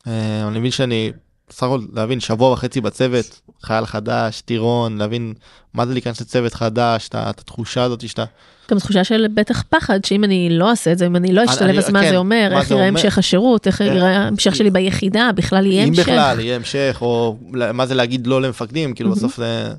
[0.07, 1.11] אה, אני מבין שאני
[1.49, 5.33] בסך הכל להבין שבוע וחצי בצוות חייל חדש טירון להבין
[5.73, 8.25] מה זה להיכנס לצוות חדש את התחושה הזאת שאתה
[8.71, 11.77] גם תחושה של בטח פחד שאם אני לא אעשה את זה, אם אני לא אשתלב
[11.77, 12.99] אז מה כן, זה אומר, מה איך יראה אומר?
[12.99, 16.01] המשך השירות, איך אה, יראה ההמשך שלי ביחידה, בכלל יהיה אם המשך.
[16.01, 18.93] בכלל יהיה המשך או מה זה להגיד לא למפקדים?
[18.93, 19.73] כאילו בסוף זה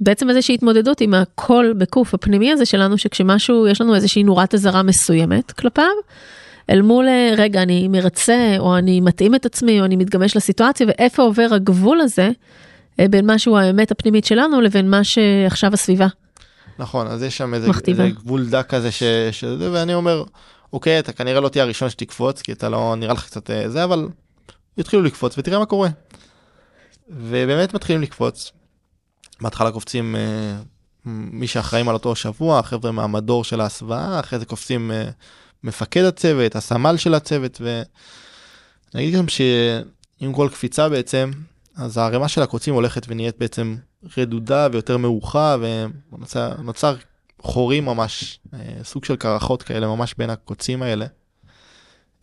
[0.00, 4.82] בעצם איזושהי התמודדות עם הקול בקוף הפנימי הזה שלנו, שכשמשהו, יש לנו איזושהי נורת אזהרה
[4.82, 5.84] מסוימת כלפיו,
[6.70, 10.86] אל מול אה, רגע אני מרצה, או אני מתאים את עצמי, או אני מתגמש לסיטואציה,
[10.86, 12.30] ואיפה עובר הגבול הזה
[13.00, 16.06] אה, בין משהו האמת הפנימית שלנו לבין מה שעכשיו הסביבה.
[16.78, 18.04] נכון אז יש שם איזה, מכתיבה.
[18.04, 20.24] איזה גבול דק כזה ש, שזה ואני אומר
[20.72, 23.84] אוקיי אתה כנראה לא תהיה הראשון שתקפוץ כי אתה לא נראה לך קצת אה, זה
[23.84, 24.08] אבל
[24.78, 25.88] יתחילו לקפוץ ותראה מה קורה.
[27.08, 28.52] ובאמת מתחילים לקפוץ.
[29.40, 30.16] בהתחלה קופצים
[31.04, 34.90] מי שאחראים על אותו שבוע החבר'ה מהמדור של ההסוואה אחרי זה קופצים
[35.64, 41.30] מפקד הצוות הסמל של הצוות ואני אגיד גם שעם כל קפיצה בעצם
[41.76, 43.76] אז הערימה של הקוצים הולכת ונהיית בעצם
[44.18, 45.56] רדודה ויותר מעוכה
[46.12, 46.96] ונוצר נוצר
[47.42, 51.06] חורים ממש אה, סוג של קרחות כאלה ממש בין הקוצים האלה.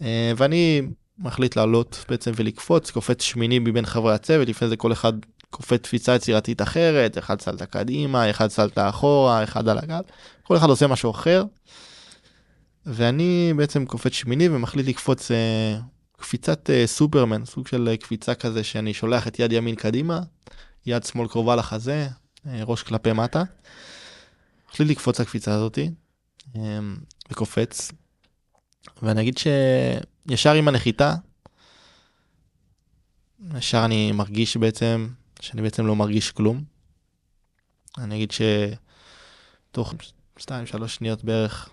[0.02, 0.82] אה, ואני
[1.20, 5.14] מחליט לעלות בעצם ולקפוץ קופץ שמיני מבין חברי הצוות לפני זה כל אחד
[5.50, 10.02] קופץ תפיסה יצירתית אחרת, אחד סלטה קדימה, אחד סלטה אחורה, אחד על הגב,
[10.44, 11.44] כל אחד עושה משהו אחר.
[12.86, 15.80] ואני בעצם קופץ שמיני ומחליט לקפוץ אה,
[16.18, 20.20] קפיצת אה, סופרמן, סוג של אה, קפיצה כזה שאני שולח את יד ימין קדימה,
[20.86, 22.08] יד שמאל קרובה לחזה,
[22.48, 23.44] אה, ראש כלפי מטה.
[24.70, 25.90] מחליט לקפוץ הקפיצה הזאתי,
[26.56, 26.80] אה,
[27.32, 27.92] וקופץ.
[29.02, 31.16] ואני אגיד שישר עם הנחיתה,
[33.58, 35.08] ישר אני מרגיש בעצם
[35.42, 36.64] שאני בעצם לא מרגיש כלום.
[37.98, 38.32] אני אגיד
[39.72, 39.94] שתוך
[40.40, 40.44] 2-3
[40.88, 41.70] שניות בערך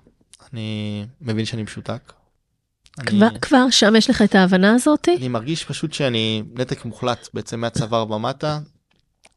[0.53, 2.13] אני מבין שאני משותק.
[3.07, 5.17] כבר, אני, כבר שם יש לך את ההבנה הזאתי?
[5.17, 8.59] אני מרגיש פשוט שאני נתק מוחלט בעצם מהצוואר ומטה.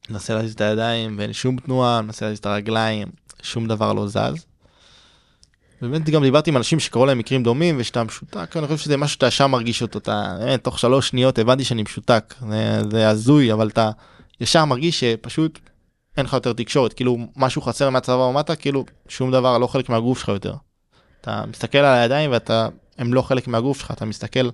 [0.09, 3.07] מנסה להזיז את הידיים ואין שום תנועה, מנסה להזיז את הרגליים,
[3.41, 4.45] שום דבר לא זז.
[5.81, 9.13] באמת גם דיברתי עם אנשים שקראו להם מקרים דומים ושאתה משותק, אני חושב שזה משהו
[9.13, 13.53] שאתה ישר מרגיש אותו, אתה, באמת, תוך שלוש שניות הבנתי שאני משותק, זה, זה הזוי,
[13.53, 13.91] אבל אתה
[14.41, 15.59] ישר מרגיש שפשוט
[16.17, 20.19] אין לך יותר תקשורת, כאילו משהו חסר מהצבא ומטה, כאילו שום דבר לא חלק מהגוף
[20.19, 20.53] שלך יותר.
[21.23, 24.49] אתה מסתכל על הידיים ואתה, הם לא חלק מהגוף שלך, אתה מסתכל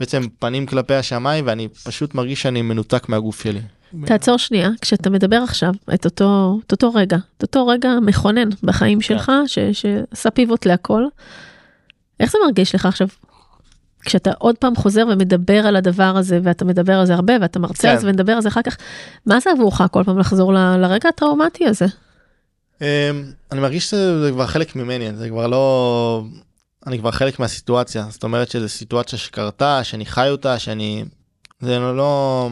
[0.00, 3.60] בעצם פנים כלפי השמיים ואני פשוט מרגיש שאני מנותק מהגוף שלי.
[4.06, 9.00] תעצור שנייה, כשאתה מדבר עכשיו את אותו, את אותו רגע, את אותו רגע מכונן בחיים
[9.00, 11.04] שלך, ש, שעשה פיבוט להכל,
[12.20, 13.08] איך זה מרגיש לך עכשיו?
[14.04, 17.90] כשאתה עוד פעם חוזר ומדבר על הדבר הזה, ואתה מדבר על זה הרבה, ואתה מרצה
[17.90, 18.00] על כן.
[18.02, 18.76] זה ונדבר על זה אחר כך,
[19.26, 21.86] מה זה עבורך כל פעם לחזור ל- לרגע הטראומטי הזה?
[22.80, 22.86] אמ,
[23.52, 26.22] אני מרגיש שזה כבר חלק ממני, זה כבר לא...
[26.86, 31.04] אני כבר חלק מהסיטואציה, זאת אומרת שזו סיטואציה שקרתה, שאני חי אותה, שאני...
[31.60, 31.96] זה לא...
[31.96, 32.50] לא...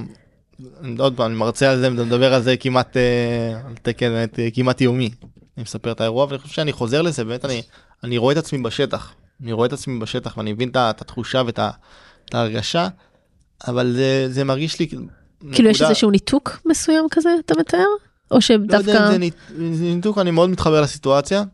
[0.98, 4.48] עוד פעם, אני מרצה על זה, מדבר על זה כמעט, אה, על תקן באמת, אה,
[4.54, 5.10] כמעט יומי.
[5.56, 7.62] אני מספר את האירוע, ואני חושב שאני חוזר לזה, באמת אני,
[8.04, 9.14] אני רואה את עצמי בשטח.
[9.42, 11.60] אני רואה את עצמי בשטח ואני מבין את התחושה ואת
[12.34, 12.88] ההרגשה,
[13.68, 14.88] אבל זה, זה מרגיש לי...
[14.88, 15.08] כאילו
[15.70, 17.86] יש נקודה- איזשהו ניתוק מסוים כזה, אתה מתאר?
[18.30, 19.16] או לא יודע שדווקא...
[19.58, 21.44] אם זה ניתוק, אני מאוד מתחבר לסיטואציה.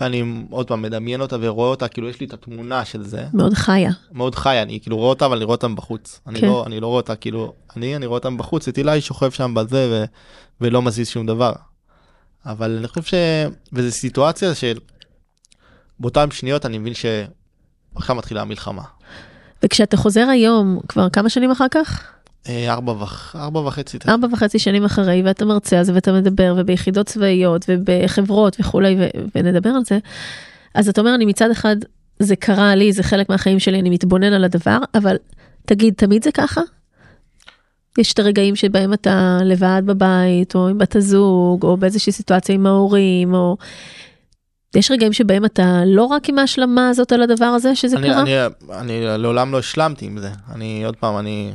[0.00, 3.54] ואני עוד פעם מדמיין אותה ורואה אותה, כאילו יש לי את התמונה של זה, מאוד
[3.54, 3.90] חיה.
[4.12, 6.20] מאוד חיה, אני כאילו רואה אותה אבל אני רואה אותם בחוץ.
[6.26, 6.46] אני כן.
[6.46, 9.54] לא, אני לא רואה אותה כאילו, אני, אני רואה אותם בחוץ, את אילי שוכב שם
[9.54, 10.04] בזה ו,
[10.60, 11.52] ולא מזיז שום דבר.
[12.46, 13.14] אבל אני חושב ש...
[13.72, 14.78] וזו סיטואציה של
[16.00, 18.82] באותן שניות אני מבין שעכשיו מתחילה המלחמה.
[19.62, 22.02] וכשאתה חוזר היום, כבר כמה שנים אחר כך?
[22.48, 23.36] אה, ארבע, וח...
[23.38, 23.98] ארבע וחצי.
[24.08, 29.20] ארבע וחצי שנים אחרי, ואתה מרצה על זה, ואתה מדבר, וביחידות צבאיות, ובחברות וכולי, ו-
[29.34, 29.98] ונדבר על זה,
[30.74, 31.76] אז אתה אומר, אני מצד אחד,
[32.18, 35.16] זה קרה לי, זה חלק מהחיים שלי, אני מתבונן על הדבר, אבל
[35.66, 36.60] תגיד, תמיד זה ככה?
[37.98, 42.66] יש את הרגעים שבהם אתה לבד בבית, או עם בת הזוג, או באיזושהי סיטואציה עם
[42.66, 43.56] ההורים, או...
[44.76, 48.22] יש רגעים שבהם אתה לא רק עם ההשלמה הזאת על הדבר הזה, שזה אני, קרה?
[48.22, 48.32] אני,
[48.70, 50.30] אני לעולם לא השלמתי עם זה.
[50.54, 51.52] אני עוד פעם, אני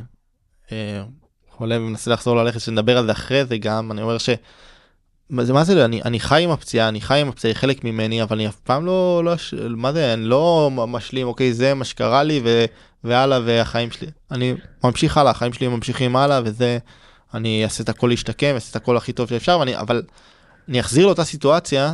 [0.72, 1.04] אה,
[1.52, 4.30] חולה ומנסה לחזור ללכת, שנדבר על זה אחרי זה גם, אני אומר ש...
[5.42, 8.24] זה, מה זה, אני, אני חי עם הפציעה, אני חי עם הפציעה, היא חלק ממני,
[8.24, 9.34] אבל אני אף פעם לא, לא,
[9.70, 12.66] מה זה, אני לא משלים, אוקיי, זה מה שקרה לי ו,
[13.04, 14.08] והלאה והחיים שלי.
[14.32, 14.54] אני
[14.84, 16.78] ממשיך הלאה, החיים שלי ממשיכים הלאה וזה,
[17.34, 20.04] אני אעשה את הכל להשתקם, אעשה את הכל הכי טוב שאפשר, ואני, אבל
[20.70, 21.94] אני אחזיר לאותה סיטואציה,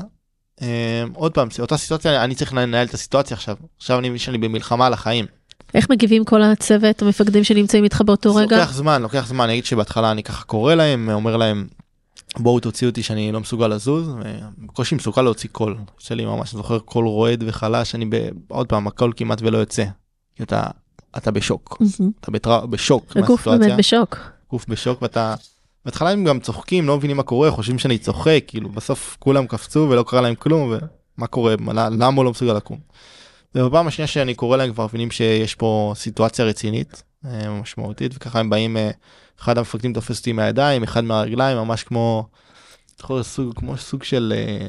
[0.61, 3.55] אה, עוד פעם, אותה סיטואציה, אני צריך לנהל את הסיטואציה עכשיו.
[3.77, 5.25] עכשיו אני שאני במלחמה על החיים.
[5.75, 8.57] איך מגיבים כל הצוות, המפקדים שנמצאים איתך באותו רגע?
[8.59, 11.67] לוקח זמן, לוקח זמן, אני אגיד שבהתחלה אני ככה קורא להם, אומר להם,
[12.37, 14.15] בואו תוציאו אותי שאני לא מסוגל לזוז,
[14.57, 18.15] בקושי מסוגל להוציא קול, יוצא לי ממש, זוכר קול רועד וחלש, אני ב...
[18.47, 19.85] עוד פעם, הקול כמעט ולא יוצא.
[20.35, 20.63] כי אתה,
[21.17, 21.77] אתה בשוק.
[22.19, 22.65] אתה בטר...
[22.65, 24.17] בשוק הגוף באמת בשוק.
[24.51, 25.35] גוף בשוק ואתה...
[25.85, 29.87] בהתחלה הם גם צוחקים, לא מבינים מה קורה, חושבים שאני צוחק, כאילו בסוף כולם קפצו
[29.89, 30.73] ולא קרה להם כלום,
[31.17, 32.77] ומה קורה, מה- למה הוא לא מסוגל לקום.
[33.55, 38.49] ובפעם השנייה שאני קורא להם כבר מבינים שיש פה סיטואציה רצינית, אה, משמעותית, וככה הם
[38.49, 38.91] באים, אה,
[39.39, 42.27] אחד המפקדים תופס אותי מהידיים, אחד מהרגליים, ממש כמו,
[42.99, 44.67] יכול להיות סוג, כמו סוג של, אה,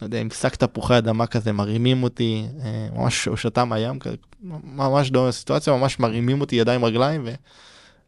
[0.00, 2.46] לא יודע, עם שק תפוחי אדמה כזה, מרימים אותי,
[2.92, 4.16] ממש הושטה מהים, כזה,
[4.64, 7.28] ממש דומה לסיטואציה, ממש מרימים אותי ידיים רגליים,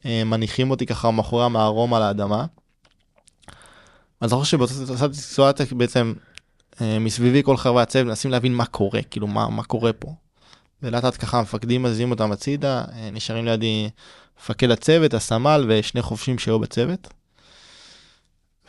[0.04, 2.46] ומניחים אותי ככה מאחורי המערום על האדמה.
[4.22, 4.74] אני זוכר שבאותה
[5.12, 6.12] סיטואציה בעצם
[6.80, 10.14] מסביבי כל חברי הצוות מנסים להבין מה קורה, כאילו מה, מה קורה פה.
[10.82, 13.90] ולאט לאט ככה המפקדים מזיזים אותם הצידה, אה, נשארים לידי
[14.40, 17.08] מפקד הצוות, הסמל ושני חובשים שהיו בצוות.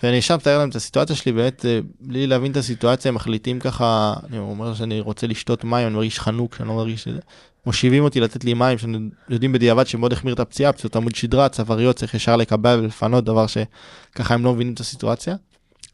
[0.03, 3.59] ואני שם מתאר להם את הסיטואציה שלי, באמת, אה, בלי להבין את הסיטואציה, הם מחליטים
[3.59, 7.19] ככה, אני אומר שאני רוצה לשתות מים, אני מרגיש חנוק, שאני לא מרגיש את זה.
[7.65, 8.97] מושיבים אותי לתת לי מים, שאני
[9.29, 13.45] יודעים בדיעבד שמאוד החמיר את הפציעה, פציעות עמוד שדרה, צוואריות, צריך ישר לקבל ולפנות, דבר
[13.47, 15.35] שככה הם לא מבינים את הסיטואציה.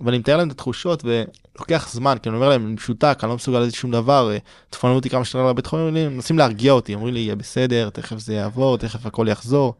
[0.02, 3.30] אבל אני מתאר להם את התחושות ולוקח זמן, כי אני אומר להם, אני משותק, אני
[3.30, 4.38] לא מסוגל לעשות שום דבר, אה,
[4.70, 8.18] תפנו אותי כמה שיותר לבית חולים, הם מנסים להרגיע אותי, אומרים לי, יהיה בסדר, תכף
[8.20, 9.74] זה יעבור, תכף הכל יחזור,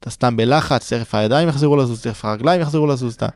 [0.00, 3.26] אתה סתם בלחץ, תכף הידיים יחזרו לזוז, תכף הרגליים יחזרו לזוז, אתה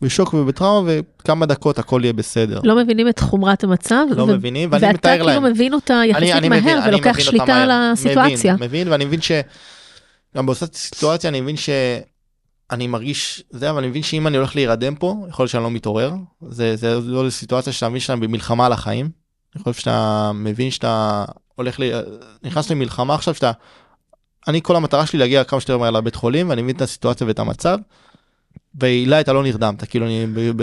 [0.00, 2.60] בשוק ובטראומה וכמה דקות הכל יהיה בסדר.
[2.64, 4.04] לא מבינים את חומרת המצב.
[4.16, 5.40] לא ו- מבינים, ואני מתאר ואתה להם.
[5.42, 7.70] כאילו מבין אותה יחסית אני מהר מבין- אני ולוקח שליטה על.
[7.92, 8.54] הסיטואציה.
[8.54, 9.32] מבין, מבין, ואני מבין ש...
[10.36, 11.56] גם באותה סיטואציה אני מבין
[12.70, 15.70] שאני מרגיש זה, אבל אני מבין שאם אני הולך להירדם פה, יכול להיות שאני לא
[15.70, 16.12] מתעורר.
[16.48, 19.10] זה, זה לא סיטואציה שאתה מבין שאתה במלחמה על החיים.
[19.56, 21.24] אני חושב שאתה מבין שאתה
[21.54, 21.82] הולך, ל...
[22.42, 23.52] נכנס למלחמה עכשיו שאתה...
[24.48, 27.38] אני כל המטרה שלי להגיע כמה שיותר מהר לבית חולים ואני מבין את הסיטואציה ואת
[27.38, 27.78] המצב.
[28.80, 30.62] ואילי אתה לא נרדם אתה כאילו אני ב,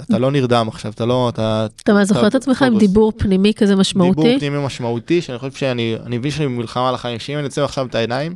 [0.00, 2.78] אתה לא נרדם עכשיו אתה לא אתה אתה זוכר את עצמך עם.
[2.78, 4.22] דיבור פנימי כזה משמעותי?
[4.22, 7.64] דיבור פנימי משמעותי שאני חושב שאני אני מבין שאני במלחמה על החיים שאם אני יוצא
[7.64, 8.34] עכשיו את העיניים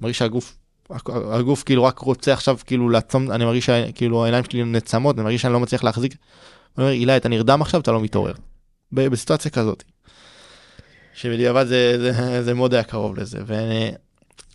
[0.00, 0.56] מרגיש שהגוף
[1.06, 5.42] הגוף כאילו רק רוצה עכשיו כאילו לעצום אני מרגיש שכאילו העיניים שלי נעצמות אני מרגיש
[5.42, 6.14] שאני לא מצליח להחזיק.
[6.78, 8.32] אני אומר אילי אתה נרדם עכשיו אתה לא מתעורר.
[8.92, 9.84] בסיטואציה כזאת.
[11.14, 13.90] שבדיעבד זה, זה, זה מאוד היה קרוב לזה ואני,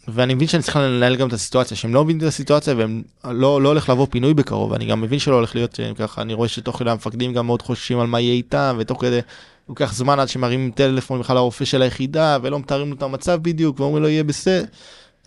[0.07, 3.61] ואני מבין שאני צריך לנהל גם את הסיטואציה שהם לא מבינים את הסיטואציה והם לא,
[3.61, 6.47] לא הולך לבוא פינוי בקרוב אני גם מבין שלא הולך להיות אה, ככה אני רואה
[6.47, 9.19] שתוך כדי המפקדים גם מאוד חוששים על מה יהיה איתם ותוך כדי
[9.69, 13.79] לוקח זמן עד שמרימים טלפון בכלל לרופא של היחידה ולא מתארים לו את המצב בדיוק
[13.79, 14.63] ואומרים לו יהיה בסדר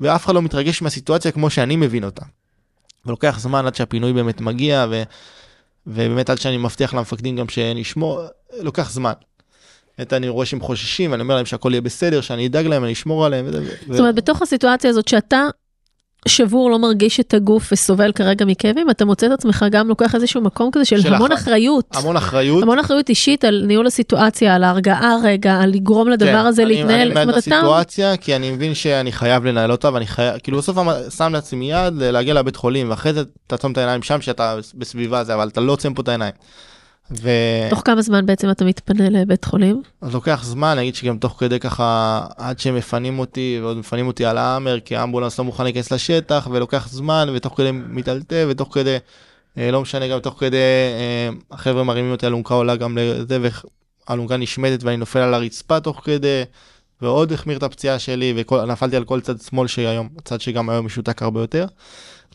[0.01, 2.23] ואף אחד לא מתרגש מהסיטואציה כמו שאני מבין אותה.
[3.07, 5.03] ולוקח זמן עד שהפינוי באמת מגיע ו,
[5.87, 8.23] ובאמת עד שאני מבטיח למפקדים גם שנשמור
[8.61, 9.13] לוקח זמן.
[9.99, 12.93] באמת אני רואה שהם חוששים אני אומר להם שהכל יהיה בסדר שאני אדאג להם אני
[12.93, 13.47] אשמור עליהם.
[13.53, 15.47] ו- זאת אומרת, בתוך הסיטואציה הזאת שאתה
[16.29, 20.41] שבור, לא מרגיש את הגוף וסובל כרגע מכאבים, אתה מוצא את עצמך גם לוקח איזשהו
[20.41, 21.85] מקום כזה של של המון אח- אחריות.
[21.97, 22.63] המון אחריות.
[22.63, 26.75] המון אחריות אישית על ניהול הסיטואציה, על ההרגעה רגע, על לגרום לדבר כן, הזה אני-
[26.75, 27.01] להתנהל.
[27.01, 30.79] אני מנהל את הסיטואציה כי אני מבין שאני חייב לנהל אותה ואני חייב כאילו בסוף
[31.17, 35.35] שם לעצמי יד להגיע לבית חולים ואחרי זה תעצום את העיניים שם שאתה בסביבה זה
[35.35, 36.33] אבל אתה לא עוצם פה את העיניים.
[37.11, 37.31] ו...
[37.71, 39.83] תוך כמה זמן בעצם אתה מתפנה לבית חולים?
[40.01, 44.25] אז לוקח זמן נגיד שגם תוך כדי ככה עד שהם מפנים אותי ועוד מפנים אותי
[44.25, 48.97] על האמר כי האמבולנס לא מוכן להיכנס לשטח ולוקח זמן ותוך כדי מטלטל ותוך כדי
[49.59, 53.39] אה, לא משנה גם תוך כדי אה, החבר'ה מרימים אותי אלונקה עולה גם לזה
[54.09, 56.43] והאלונקה נשמטת ואני נופל על הרצפה תוך כדי
[57.03, 61.23] ועוד החמיר את הפציעה שלי ונפלתי על כל צד שמאל שהיום הצד שגם היום משותק
[61.23, 61.67] הרבה יותר.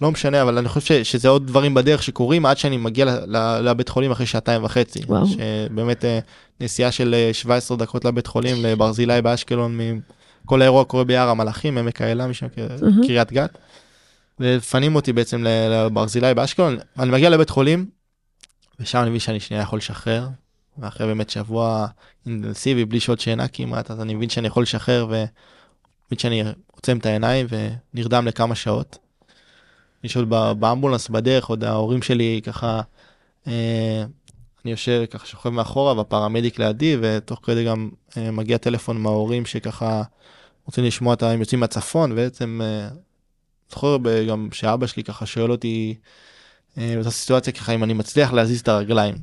[0.01, 3.37] לא משנה אבל אני חושב ש, שזה עוד דברים בדרך שקורים עד שאני מגיע ל,
[3.37, 4.99] ל, לבית חולים אחרי שעתיים וחצי.
[5.07, 5.25] וואו.
[5.27, 6.19] שבאמת אה,
[6.61, 9.79] נסיעה של אה, 17 דקות לבית חולים לברזילי באשקלון
[10.45, 12.47] כל האירוע קורה ביער המלאכים עמק האלה משם.
[13.07, 13.57] קריית גת.
[14.39, 17.85] ומפנים אותי בעצם לברזילי באשקלון אני מגיע לבית חולים.
[18.79, 20.27] ושם אני מבין שאני שנייה יכול לשחרר.
[20.77, 21.87] ואחרי באמת שבוע
[22.25, 27.05] אינטנסיבי בלי שעות שינה כמעט אז אני מבין שאני יכול לשחרר ומבין שאני עוצם את
[27.05, 27.47] העיניים
[27.93, 28.97] ונרדם לכמה שעות.
[30.29, 32.81] ב- באמבולנס בדרך עוד ההורים שלי ככה
[33.47, 34.03] אה,
[34.65, 40.03] אני יושב ככה שוכב מאחורה והפרמדיק לידי ותוך כדי גם אה, מגיע טלפון מההורים שככה
[40.65, 41.23] רוצים לשמוע את.
[41.23, 42.89] הם יוצאים מהצפון בעצם אה,
[43.69, 43.97] זוכר
[44.29, 45.95] גם שאבא שלי ככה שואל אותי
[46.77, 49.15] אה, באותה סיטואציה ככה אם אני מצליח להזיז את הרגליים.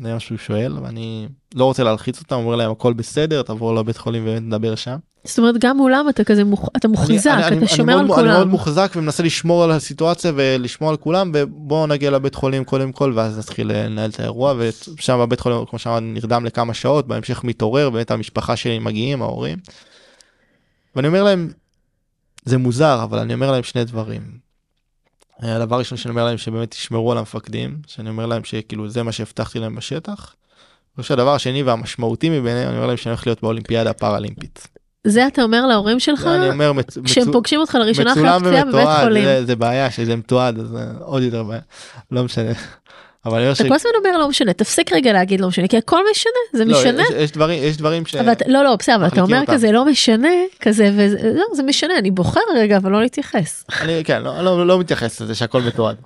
[0.00, 3.96] זה מה שהוא שואל ואני לא רוצה להלחיץ אותם אומר להם הכל בסדר תעבור לבית
[3.96, 4.96] חולים ובאמת נדבר שם.
[5.26, 8.06] זאת אומרת, גם מולם אתה כזה, מוח- אתה מוחזק, אני- אני- אתה שומר אני על
[8.06, 8.48] מאוד, אני מאוד כולם.
[8.48, 13.38] מוחזק ומנסה לשמור על הסיטואציה ולשמור על כולם ובואו נגיע לבית חולים קודם כל ואז
[13.38, 18.10] נתחיל לנהל את האירוע ושם בבית חולים כמו שאמרתי נרדם לכמה שעות בהמשך מתעורר באמת
[18.10, 19.58] המשפחה שלי מגיעים ההורים.
[20.96, 21.52] ואני אומר להם
[22.44, 24.22] זה מוזר אבל אני אומר להם שני דברים.
[25.42, 29.12] הדבר הראשון שאני אומר להם שבאמת תשמרו על המפקדים שאני אומר להם שכאילו זה מה
[29.12, 30.34] שהבטחתי להם בשטח.
[30.96, 34.68] אני חושב שהדבר השני והמשמעותי מביניהם אני אומר להם שאני הולך להיות באולימפיאדה הפראלימפית.
[35.06, 38.88] זה אתה אומר להורים שלך, אני אומר מצ- כשהם פוגשים אותך לראשונה אחרי הפציעה בבית
[39.02, 39.24] חולים.
[39.24, 41.60] זה, זה בעיה שזה מתועד אז עוד יותר בעיה
[42.10, 42.52] לא משנה.
[43.24, 43.60] אבל אני אומר ש...
[43.60, 46.64] אתה כל הזמן אומר לא משנה, תפסיק רגע להגיד לא משנה, כי הכל משנה, זה
[46.64, 47.02] לא, משנה.
[47.02, 48.14] יש, יש דברים יש דברים ש...
[48.14, 49.52] אבל לא, לא, בסדר, אבל אתה אומר אותם.
[49.52, 50.28] כזה לא משנה,
[50.60, 53.64] כזה, וזה, לא, זה משנה, אני בוחר רגע, אבל לא להתייחס.
[53.80, 55.96] אני כן לא, לא, לא מתייחס לזה שהכל מתועד.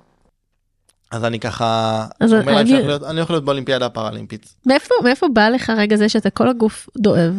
[1.11, 4.55] אז אני ככה אז אומר אני- להיות- אני הולך להיות באולימפיאדה הפראלימפית.
[4.65, 7.33] מאיפה, מאיפה בא לך רגע זה שאתה כל הגוף דואב,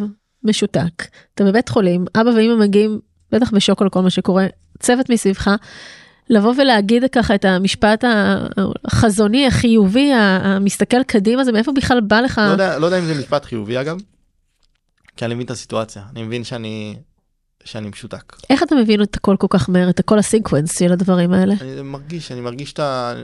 [0.45, 3.01] משותק, אתה בבית חולים, אבא ואמא מגיעים
[3.33, 4.47] בטח בשוק על כל מה שקורה,
[4.79, 5.51] צוות מסביבך,
[6.31, 8.05] לבוא ולהגיד ככה את המשפט
[8.85, 12.39] החזוני, החיובי, המסתכל קדימה, זה מאיפה בכלל בא לך?
[12.39, 13.97] לא יודע לא יודע אם זה משפט חיובי אגב.
[15.17, 16.97] כי אני מבין את הסיטואציה אני מבין שאני
[17.65, 18.37] שאני משותק.
[18.51, 21.55] איך אתה מבין את הכל כל כך מהר, את הכל הסינקוונס של הדברים האלה?
[21.61, 23.15] אני מרגיש אני מרגיש את ה...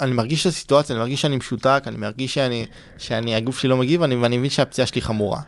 [0.00, 2.66] אני מרגיש את הסיטואציה אני מרגיש שאני משותק אני מרגיש שאני
[2.98, 5.40] שאני הגוף שלי לא מגיב אני, ואני מבין שהפציעה שלי חמורה.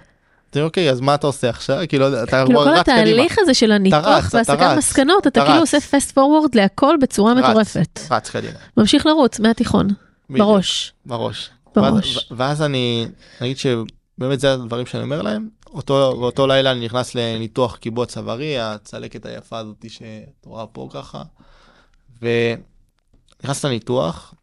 [0.52, 2.76] זה אוקיי אז מה אתה עושה עכשיו כאילו אתה כאילו כל.
[2.76, 5.60] התהליך הזה של הניתוח והסקת מסקנות, אתה כאילו.
[5.60, 8.00] עושה פסט פורוורד להכל בצורה מטורפת.
[8.10, 8.58] רץ קדימה.
[8.76, 9.88] ממשיך לרוץ מהתיכון,
[10.30, 10.92] בראש.
[11.06, 11.50] בראש.
[11.76, 12.28] בראש.
[12.30, 13.06] ואז, אני
[13.40, 13.56] נגיד
[14.18, 15.48] באמת זה הדברים שאני אומר להם.
[15.74, 21.22] אותו, באותו לילה אני נכנס לניתוח קיבוע צווארי, הצלקת היפה הזאתי שאת רואה פה ככה.
[22.22, 24.34] ונכנס לניתוח,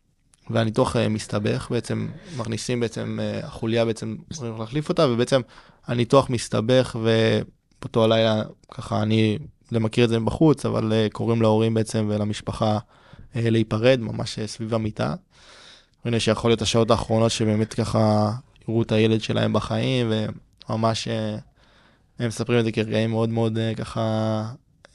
[0.50, 2.08] והניתוח אה, מסתבך, בעצם
[2.38, 5.42] מכניסים בעצם, אה, החוליה בעצם צריכים להחליף אותה, ובעצם
[5.88, 9.38] הניתוח מסתבך, ובאותו הלילה ככה אני
[9.72, 12.78] לא מכיר את זה מבחוץ, אבל אה, קוראים להורים בעצם ולמשפחה
[13.36, 15.14] להיפרד, ממש סביב המיטה.
[16.06, 18.32] הנה שיכול להיות השעות האחרונות שבאמת ככה
[18.68, 20.12] יראו את הילד שלהם בחיים,
[20.70, 21.08] וממש
[22.20, 24.46] הם מספרים את זה כרגעים מאוד מאוד ככה,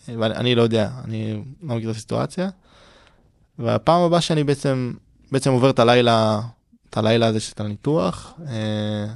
[0.08, 2.50] ואני לא יודע, אני לא מכיר את הסיטואציה.
[3.58, 4.92] והפעם הבאה שאני בעצם
[5.32, 6.40] בעצם עובר את הלילה,
[6.90, 8.34] את הלילה הזה של הניתוח.
[8.48, 9.06] אה,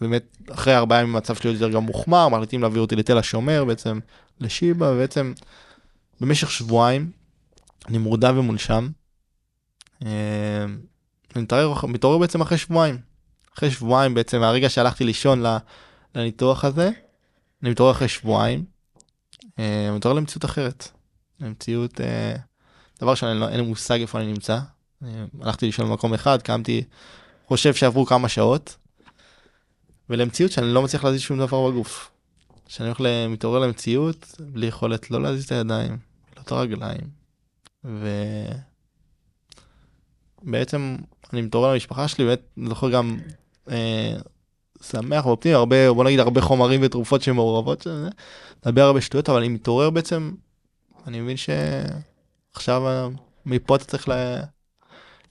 [0.00, 3.98] באמת, אחרי ארבעה ימים המצב שלי יותר גם מוחמר, מחליטים להעביר אותי לתל השומר, בעצם
[4.40, 5.32] לשיבא, ובעצם
[6.20, 7.10] במשך שבועיים
[7.88, 8.88] אני מורדם ומונשם.
[10.02, 10.64] אה,
[11.36, 11.42] אני
[11.88, 12.98] מתעורר, בעצם אחרי שבועיים.
[13.56, 15.42] אחרי שבועיים בעצם, מהרגע שהלכתי לישון
[16.14, 16.90] לניתוח הזה,
[17.62, 18.64] אני מתעורר אחרי שבועיים.
[19.58, 20.88] אה, אני מתעורר למציאות אחרת.
[21.40, 22.00] למציאות,
[23.00, 24.58] דבר שאני לא, לי מושג איפה אני נמצא.
[25.40, 26.84] הלכתי לישון במקום אחד, קמתי,
[27.46, 28.76] חושב שעברו כמה שעות,
[30.10, 32.10] ולמציאות שאני לא מצליח להזיז שום דבר בגוף.
[32.68, 35.98] שאני הולך מתעורר למציאות בלי יכולת לא להזיז את הידיים,
[36.36, 37.00] לא את הרגליים.
[40.44, 40.96] ובעצם
[41.32, 43.18] אני מתעורר למשפחה שלי, באמת אני זוכר גם
[43.70, 44.16] אה,
[44.82, 47.86] שמח ואופטימי, הרבה, בוא נגיד הרבה חומרים ותרופות שמעורבות,
[48.66, 50.32] מדבר הרבה שטויות, אבל אני מתעורר בעצם,
[51.06, 53.10] אני מבין שעכשיו
[53.46, 54.44] מפה אתה צריך לה...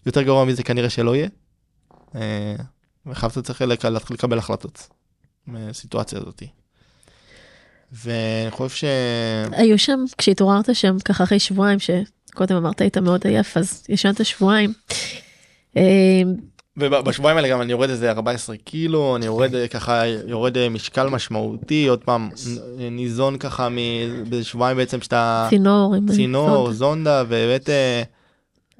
[0.07, 1.27] יותר גרוע מזה כנראה שלא יהיה.
[2.15, 2.55] אה,
[3.11, 4.87] אתה צריך להתחיל לקבל החלטות
[5.47, 6.43] בסיטואציה הזאת.
[7.91, 8.83] ואני חושב ש...
[9.51, 14.73] היו שם, כשהתעוררת שם ככה אחרי שבועיים, שקודם אמרת היית מאוד עייף, אז ישנת שבועיים.
[15.77, 16.21] אה,
[16.77, 21.87] ובשבועיים האלה גם אני יורד איזה 14 קילו, אני יורד אה, ככה, יורד משקל משמעותי,
[21.87, 22.29] עוד פעם,
[22.91, 23.67] ניזון ככה
[24.29, 25.47] בשבועיים בעצם שאתה...
[25.49, 25.95] צינור.
[26.15, 27.69] צינור, זונדה, ובאמת...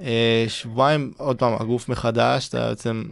[0.01, 3.03] אה, שבועיים עוד פעם הגוף מחדש אתה בעצם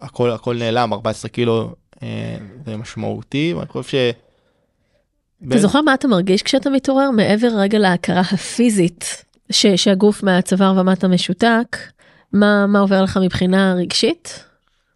[0.00, 3.94] הכל הכל נעלם 14 קילו אה, זה משמעותי ואני חושב ש...
[5.48, 11.08] אתה זוכר מה אתה מרגיש כשאתה מתעורר מעבר רגע להכרה הפיזית ש, שהגוף מהצוואר ומטה
[11.08, 11.76] משותק
[12.32, 14.44] מה מה עובר לך מבחינה רגשית?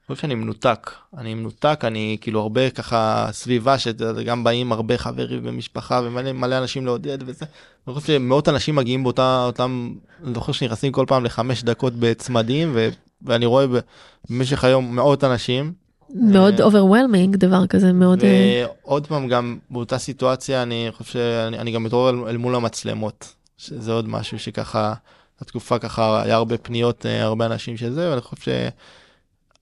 [0.06, 6.00] חושב שאני מנותק אני מנותק אני כאילו הרבה ככה סביבה שגם באים הרבה חברים במשפחה
[6.04, 7.46] ומלא מלא אנשים לעודד וזה.
[7.86, 12.70] אני חושב שמאות אנשים מגיעים באותה אותם אני זוכר שנכנסים כל פעם לחמש דקות בצמדים
[12.74, 12.88] ו,
[13.22, 13.66] ואני רואה
[14.30, 15.72] במשך היום מאות אנשים.
[16.14, 21.72] מאוד overwhelming אה, דבר כזה מאוד אה, ועוד פעם גם באותה סיטואציה אני חושב שאני
[21.72, 24.94] גם מתעורר אל, אל מול המצלמות שזה עוד משהו שככה
[25.40, 28.42] התקופה ככה היה הרבה פניות אה, הרבה אנשים שזה ואני חושב.
[28.42, 28.48] ש...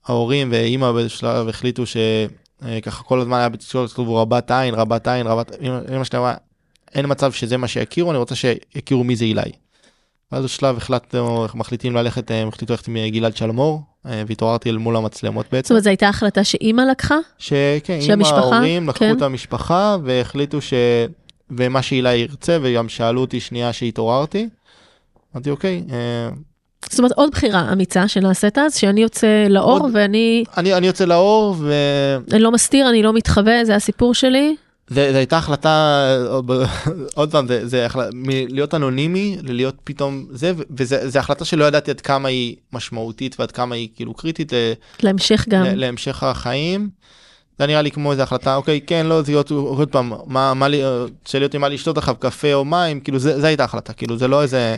[0.07, 5.51] ההורים ואימא בשלב החליטו שככה כל הזמן היה בתקשורת כתוב רבת עין, רבת עין, רבת...
[5.91, 6.33] אימא שלי אמרה,
[6.95, 9.41] אין מצב שזה מה שיכירו, אני רוצה שיכירו מי זה אילי.
[10.31, 14.95] ואז בשלב החלטנו, מחליטים ללכת, הם החליטו ללכת עם גלעד שלמור, אה, והתעוררתי אל מול
[14.95, 15.63] המצלמות בעצם.
[15.63, 17.17] זאת אומרת, זו הייתה החלטה שאימא לקחה?
[17.37, 19.17] שכן, אימא, ההורים לקחו כן.
[19.17, 20.73] את המשפחה והחליטו ש...
[21.49, 24.49] ומה שאילי ירצה, וגם שאלו אותי שנייה שהתעוררתי.
[25.35, 26.29] אמרתי, אוקיי, אה,
[26.89, 31.05] זאת אומרת עוד בחירה אמיצה שנעשית אז שאני יוצא לאור עוד, ואני אני אני יוצא
[31.05, 31.73] לאור ו...
[32.31, 34.55] אני לא מסתיר אני לא מתחבא זה הסיפור שלי.
[34.87, 36.05] זה, זה הייתה החלטה
[37.15, 40.51] עוד פעם זה, זה החלטה מלהיות אנונימי ללהיות פתאום זה
[40.85, 44.53] זה החלטה שלא ידעתי עד כמה היא משמעותית ועד כמה היא כאילו קריטית
[45.03, 46.89] להמשך גם להמשך החיים.
[47.59, 50.67] זה נראה לי כמו איזה החלטה אוקיי כן לא זה להיות עוד פעם מה מה
[50.67, 50.81] לי
[51.33, 54.41] להיות עם מה לשתות אחריו קפה או מים כאילו זה הייתה החלטה כאילו זה לא
[54.41, 54.75] איזה.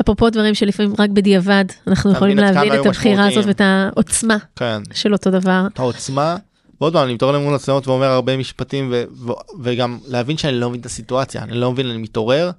[0.00, 4.82] אפרופו דברים שלפעמים רק בדיעבד אנחנו יכולים להבין את הבחירה הזאת ואת העוצמה כן.
[4.94, 5.66] של אותו דבר.
[5.74, 6.36] את העוצמה.
[6.80, 10.68] ועוד פעם אני מתעורר למול מצלמות ואומר הרבה משפטים ו- ו- וגם להבין שאני לא
[10.68, 12.50] מבין את הסיטואציה אני לא מבין אני מתעורר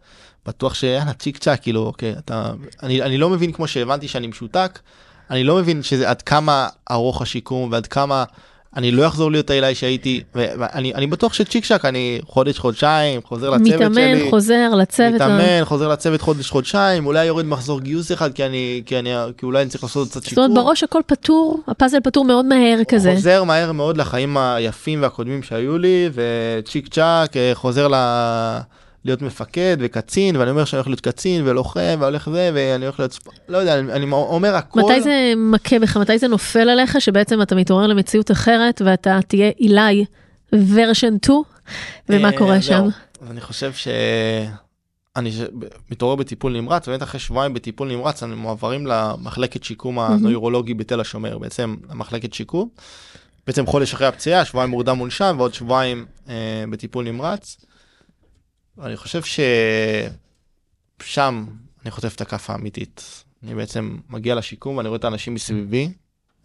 [0.46, 2.52] בטוח שיאללה צ'יק צ'אק כאילו אוקיי אתה
[2.84, 4.80] אני אני לא מבין כמו שהבנתי שאני משותק
[5.32, 8.24] אני לא מבין שזה עד כמה ארוך השיקום ועד כמה
[8.76, 13.50] אני לא אחזור להיות האילי שהייתי ואני אני בטוח שצ'יק צ'אק אני חודש חודשיים חוזר
[13.50, 15.66] לצוות מתאמן, שלי מתאמן חוזר לצוות מתאמן לא.
[15.66, 19.62] חוזר לצוות חודש חודשיים אולי יורד מחזור גיוס אחד כי אני כי אני כי אולי
[19.62, 20.44] אני צריך לעשות קצת שיקום.
[20.44, 23.14] זאת אומרת בראש הכל פתור הפאזל פתור מאוד מהר כזה.
[23.16, 27.96] חוזר מהר מאוד לחיים היפים והקודמים שהיו לי וצ'יק צ'אק אה, חוזר ל...
[29.06, 33.20] להיות מפקד וקצין ואני אומר שאני הולך להיות קצין ולוחם והולך זה ואני הולך להיות
[33.50, 34.82] לא יודע אני, אני אומר הכל.
[34.82, 39.52] מתי זה מכה בך מתי זה נופל עליך שבעצם אתה מתעורר למציאות אחרת ואתה תהיה
[39.60, 40.06] אילי
[40.54, 41.42] ורשן 2
[42.10, 42.88] ומה אה, קורה שם.
[43.30, 45.32] אני חושב שאני
[45.92, 51.38] מתעורר בטיפול נמרץ באמת אחרי שבועיים בטיפול נמרץ אני מועברים למחלקת שיקום הנוירולוגי בתל השומר
[51.38, 52.70] בעצם המחלקת שיקום.
[53.48, 57.58] בעצם חודש אחרי הפציעה, שבועיים מורדם מונשם ועוד שבועיים אה, בטיפול נמרץ.
[58.82, 59.22] אני חושב
[61.00, 61.46] ששם
[61.84, 63.24] אני חוטף את הכף האמיתית.
[63.44, 65.90] אני בעצם מגיע לשיקום ואני רואה את האנשים מסביבי,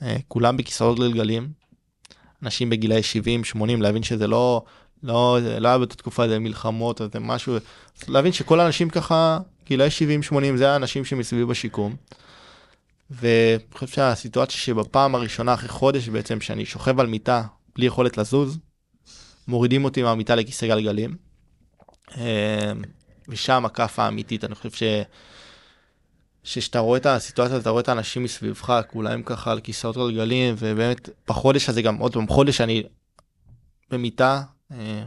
[0.02, 1.48] אה, כולם בכיסאות גלגלים,
[2.42, 4.62] אנשים בגילאי 70, 80, להבין שזה לא,
[5.02, 7.56] לא, לא היה באותה תקופה איזה מלחמות או איזה משהו,
[8.08, 11.96] להבין שכל האנשים ככה, גילאי 70, 80, זה האנשים שמסביבי בשיקום.
[13.10, 17.42] ואני חושב שהסיטואציה שבפעם הראשונה אחרי חודש בעצם שאני שוכב על מיטה
[17.76, 18.58] בלי יכולת לזוז,
[19.48, 21.29] מורידים אותי מהמיטה לכיסא גלגלים.
[23.28, 24.82] ושם הכף האמיתית, אני חושב ש...
[26.44, 31.08] שכשאתה רואה את הסיטואציה, אתה רואה את האנשים מסביבך, כולם ככה על כיסאות גלגלים, ובאמת
[31.28, 32.82] בחודש הזה גם עוד פעם, חודש אני
[33.90, 34.42] במיטה
[34.72, 35.02] אה,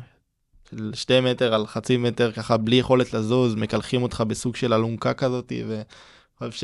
[0.69, 5.13] של שתי מטר על חצי מטר, ככה בלי יכולת לזוז, מקלחים אותך בסוג של אלונקה
[5.13, 5.83] כזאת, ואני
[6.37, 6.63] חושב ש...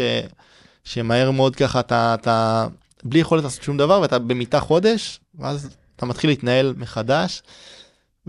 [0.83, 2.67] שמהר מאוד ככה אתה, אתה
[3.03, 7.41] בלי יכולת לעשות שום דבר, ואתה במיטה חודש, ואז אתה מתחיל להתנהל מחדש,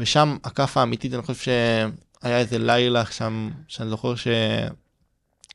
[0.01, 4.29] ושם הכף האמיתית, אני חושב שהיה איזה לילה שם, שאני זוכר ש...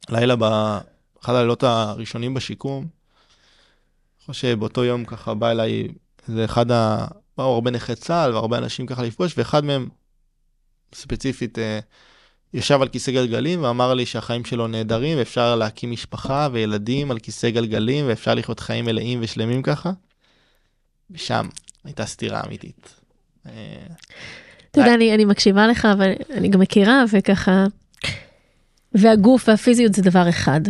[0.10, 2.82] לילה באחד הלילות הראשונים בשיקום.
[2.82, 5.88] אני חושב שבאותו יום ככה בא אליי
[6.28, 7.08] איזה אחד ה...
[7.38, 9.90] באו הרבה נכי צה"ל והרבה אנשים ככה לפגוש, ואחד מהם
[10.94, 11.80] ספציפית אה,
[12.54, 17.50] ישב על כיסא גלגלים ואמר לי שהחיים שלו נהדרים ואפשר להקים משפחה וילדים על כיסא
[17.50, 19.92] גלגלים ואפשר לחיות חיים מלאים ושלמים ככה.
[21.12, 21.48] ושם
[21.84, 23.05] הייתה סתירה אמיתית.
[24.72, 27.66] אתה יודע, אני, אני מקשיבה לך, אבל אני גם מכירה, וככה,
[28.96, 30.62] והגוף והפיזיות זה דבר אחד.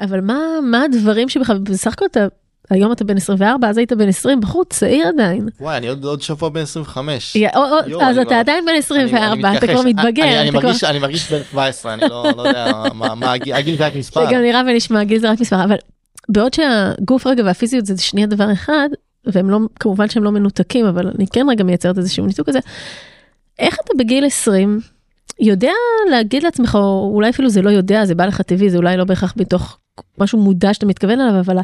[0.00, 2.26] אבל מה, מה הדברים שבכלל, בסך הכל אתה,
[2.70, 5.48] היום אתה בן 24, אז היית בן 20, בחור צעיר עדיין.
[5.60, 7.36] וואי, אני עוד, עוד שבוע בן 25.
[7.36, 9.82] יא, או, יואו, אז אני אתה כבר- עדיין בן אני- 24, אני אתה כבר.
[9.82, 10.22] מתבגר.
[10.22, 13.32] אני, אני, אתה כבר- מרגיש, אני מרגיש בן 17, אני לא, לא יודע מה, מה
[13.32, 14.26] הגיל, הגיל זה רק מספר.
[14.26, 15.76] זה גם נראה ונשמע, גיל זה רק מספר, אבל
[16.28, 18.88] בעוד שהגוף רגע והפיזיות זה שנייה דבר אחד,
[19.26, 22.58] והם לא, כמובן שהם לא מנותקים, אבל אני כן רגע מייצרת איזשהו ניתוק כזה,
[23.58, 24.80] איך אתה בגיל 20
[25.40, 25.72] יודע
[26.10, 29.04] להגיד לעצמך, או אולי אפילו זה לא יודע, זה בא לך טבעי, זה אולי לא
[29.04, 29.78] בהכרח מתוך
[30.18, 31.58] משהו מודע שאתה מתכוון אליו, אבל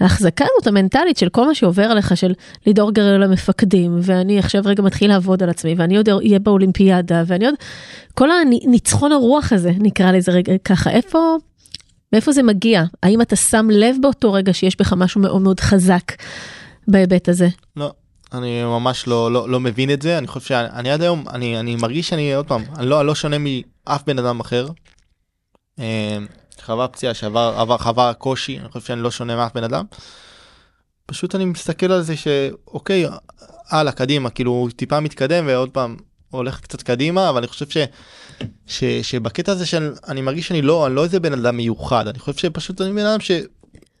[0.00, 2.32] ההחזקה הזאת המנטלית של כל מה שעובר עליך, של
[2.66, 7.46] לדאוג גרר למפקדים, ואני עכשיו רגע מתחיל לעבוד על עצמי, ואני עוד אהיה באולימפיאדה, ואני
[7.46, 7.54] עוד,
[8.14, 11.36] כל הניצחון הרוח הזה, נקרא לזה רגע ככה, איפה,
[12.12, 12.84] מאיפה זה מגיע?
[13.02, 16.12] האם אתה שם לב באותו רגע שיש בך משהו מאוד מאוד חזק
[16.88, 17.48] בהיבט הזה?
[17.76, 17.92] לא,
[18.32, 21.76] אני ממש לא, לא, לא מבין את זה, אני חושב שאני עד היום, אני, אני
[21.76, 24.68] מרגיש שאני, עוד פעם, אני לא, לא שונה מאף בן אדם אחר.
[25.78, 26.18] אה,
[26.62, 29.84] חווה פציעה שעבר עבר, חווה קושי, אני חושב שאני לא שונה מאף בן אדם.
[31.06, 33.06] פשוט אני מסתכל על זה שאוקיי,
[33.68, 35.96] הלאה, קדימה, כאילו טיפה מתקדם ועוד פעם
[36.30, 37.76] הולך קצת קדימה, אבל אני חושב ש...
[38.66, 42.38] ש, שבקטע הזה שאני מרגיש שאני לא, אני לא איזה בן אדם מיוחד, אני חושב
[42.38, 43.30] שפשוט אני בן אדם ש,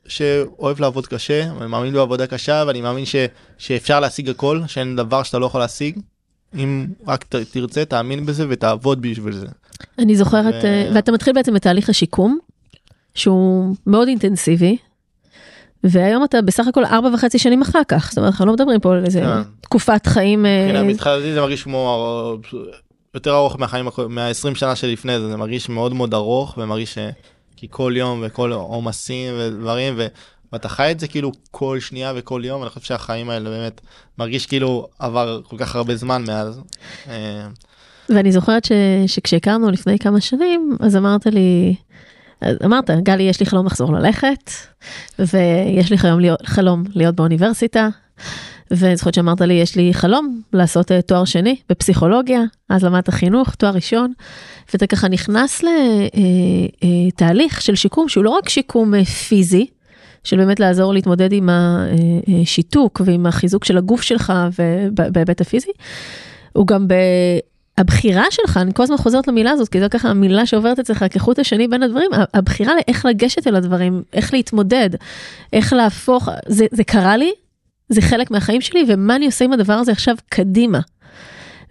[0.08, 3.16] שאוהב לעבוד קשה, אני מאמין בעבודה קשה ואני מאמין ש,
[3.58, 5.98] שאפשר להשיג הכל, שאין דבר שאתה לא יכול להשיג.
[6.54, 9.46] אם רק ת, תרצה, תאמין בזה ותעבוד בשביל זה.
[9.98, 12.38] אני זוכרת, ו- אה, ואתה מתחיל בעצם את תהליך השיקום,
[13.14, 14.76] שהוא מאוד אינטנסיבי,
[15.84, 18.94] והיום אתה בסך הכל ארבע וחצי שנים אחר כך, זאת אומרת, אנחנו לא מדברים פה
[18.94, 19.42] על איזה כן.
[19.60, 22.36] תקופת חיים, אה, מבחינה מתחילתי זה מרגיש כמו
[23.14, 26.98] יותר ארוך מהחיים, הקו- מה-20 שנה שלפני זה, זה מרגיש מאוד מאוד ארוך ומרגיש ש...
[27.60, 30.06] כי כל יום וכל עומסים ודברים ו...
[30.52, 33.80] ואתה חי את זה כאילו כל שנייה וכל יום, אני חושב שהחיים האלה באמת
[34.18, 36.60] מרגיש כאילו עבר כל כך הרבה זמן מאז.
[37.08, 37.46] אה,
[38.08, 38.72] ואני זוכרת ש,
[39.06, 41.74] שכשהכרנו לפני כמה שנים, אז אמרת לי,
[42.64, 44.50] אמרת, גלי, יש לי חלום לחזור ללכת,
[45.18, 47.88] ויש לי חלום להיות, חלום להיות באוניברסיטה,
[48.70, 53.54] ואני זוכרת שאמרת לי, יש לי חלום לעשות אה, תואר שני בפסיכולוגיה, אז למדת חינוך,
[53.54, 54.12] תואר ראשון,
[54.72, 55.62] ואתה ככה נכנס
[56.82, 59.66] לתהליך של שיקום שהוא לא רק שיקום אה, פיזי,
[60.24, 61.48] של באמת לעזור להתמודד עם
[62.42, 65.70] השיתוק ועם החיזוק של הגוף שלך ובהיבט הפיזי,
[66.52, 66.94] הוא גם ב...
[67.78, 71.38] הבחירה שלך, אני כל הזמן חוזרת למילה הזאת, כי זו ככה המילה שעוברת אצלך כחוט
[71.38, 74.90] השני בין הדברים, הבחירה לאיך לגשת אל הדברים, איך להתמודד,
[75.52, 77.32] איך להפוך, זה, זה קרה לי,
[77.88, 80.80] זה חלק מהחיים שלי, ומה אני עושה עם הדבר הזה עכשיו קדימה.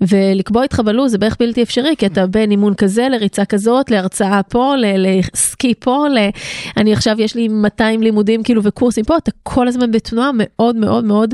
[0.01, 4.43] ולקבוע איתך בלו"ז זה בערך בלתי אפשרי, כי אתה בין אימון כזה לריצה כזאת, להרצאה
[4.43, 6.29] פה, לסקי פה, ל-
[6.77, 11.03] אני עכשיו יש לי 200 לימודים כאילו וקורסים פה, אתה כל הזמן בתנועה מאוד מאוד
[11.03, 11.33] מאוד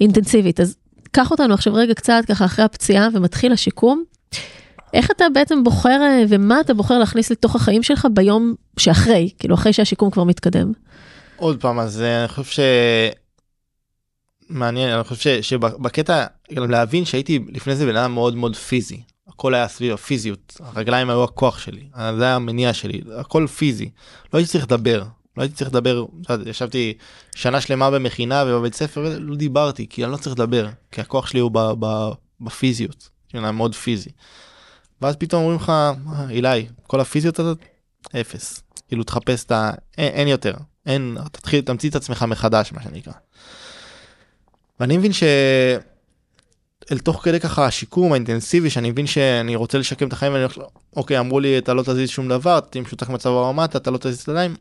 [0.00, 0.60] אינטנסיבית.
[0.60, 0.76] אז
[1.12, 4.04] קח אותנו עכשיו רגע קצת ככה אחרי הפציעה ומתחיל השיקום.
[4.94, 9.54] איך אתה בעצם בוחר אה, ומה אתה בוחר להכניס לתוך החיים שלך ביום שאחרי, כאילו
[9.54, 10.72] אחרי שהשיקום כבר מתקדם.
[11.36, 12.60] עוד פעם, אז אה, אני חושב ש...
[14.48, 19.02] מעניין, אני חושב שבקטע, גם להבין שהייתי לפני זה בן אדם מאוד מאוד פיזי.
[19.28, 23.90] הכל היה סביב הפיזיות, הרגליים היו הכוח שלי, זה היה המניע שלי, הכל פיזי.
[24.32, 25.04] לא הייתי צריך לדבר,
[25.36, 26.04] לא הייתי צריך לדבר,
[26.46, 26.94] ישבתי
[27.34, 31.40] שנה שלמה במכינה ובבית ספר ולא דיברתי כי אני לא צריך לדבר כי הכוח שלי
[31.40, 34.10] הוא ב- ב- בפיזיות, אני מאוד פיזי.
[35.02, 35.72] ואז פתאום אומרים לך
[36.30, 37.58] אילי כל הפיזיות הזאת
[38.20, 39.70] אפס כאילו תחפש את ה...
[39.98, 40.54] אין יותר
[40.86, 43.12] אין תתחיל תמציא את עצמך מחדש מה שנקרא.
[44.80, 45.22] ואני מבין ש...
[46.92, 50.58] אל תוך כדי ככה השיקום האינטנסיבי שאני מבין שאני רוצה לשקם את החיים ואני הולך
[50.96, 54.20] אוקיי אמרו לי אתה לא תזיז שום דבר תהיה משותק מצב הרמת אתה לא תזיז
[54.20, 54.54] את הידיים.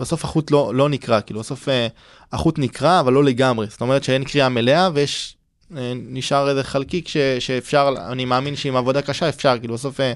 [0.00, 1.86] בסוף החוט לא לא נקרע כאילו בסוף אה,
[2.32, 5.36] החוט נקרע אבל לא לגמרי זאת אומרת שאין קריאה מלאה ויש
[5.76, 10.12] אה, נשאר איזה חלקיק ש, שאפשר אני מאמין שעם עבודה קשה אפשר כאילו בסוף אה,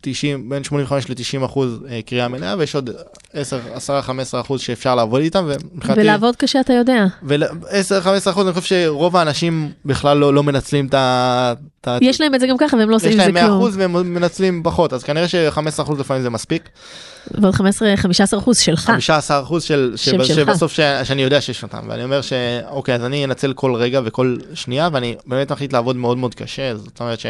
[0.00, 2.90] 90 בין 85 ל-90 אחוז אה, קריאה מלאה ויש עוד
[3.32, 5.50] 10 10 15 אחוז שאפשר לעבוד איתם
[5.96, 7.06] ולעבוד קשה אתה יודע.
[7.22, 11.52] ו-10-15 אחוז אני חושב שרוב האנשים בכלל לא, לא מנצלים את ה...
[11.80, 13.46] את יש להם את זה גם ככה והם לא עושים יש עם זה להם 100
[13.46, 13.58] כלום.
[13.58, 16.68] אחוז והם מנצלים פחות אז כנראה ש-15 אחוז לפעמים זה מספיק.
[17.30, 18.80] ועוד 15 15 אחוז שלך.
[18.86, 20.24] 15 אחוז של, של-.
[20.24, 24.36] שבסוף ש, שאני יודע שיש אותם ואני אומר שאוקיי אז אני אנצל כל רגע וכל
[24.54, 27.20] שנייה ואני באמת מחליט לעבוד מאוד מאוד קשה זאת אומרת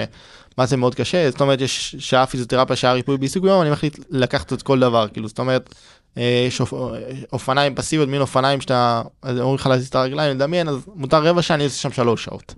[0.55, 3.99] שמה זה מאוד קשה זאת אומרת יש שעה פיזיותרפיה שעה ריפוי בעיסוק ביום אני מחליט
[4.11, 5.75] לקחת את כל דבר כאילו זאת אומרת.
[6.19, 6.75] אה, יש אופ-
[7.33, 11.43] אופניים פסיביות מין אופניים שאתה אז אומרים לך להזיז את הרגליים לדמיין אז מותר רבע
[11.43, 12.55] שעה אני עושה שם שלוש שעות.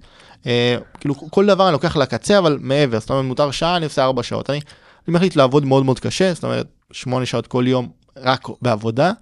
[0.47, 4.05] אה, כאילו כל דבר אני לוקח לקצה אבל מעבר זאת אומרת מותר שעה אני עושה
[4.05, 4.61] ארבע שעות אני,
[5.09, 9.13] אני מחליט לעבוד מאוד מאוד קשה זאת אומרת שמונה שעות כל יום רק בעבודה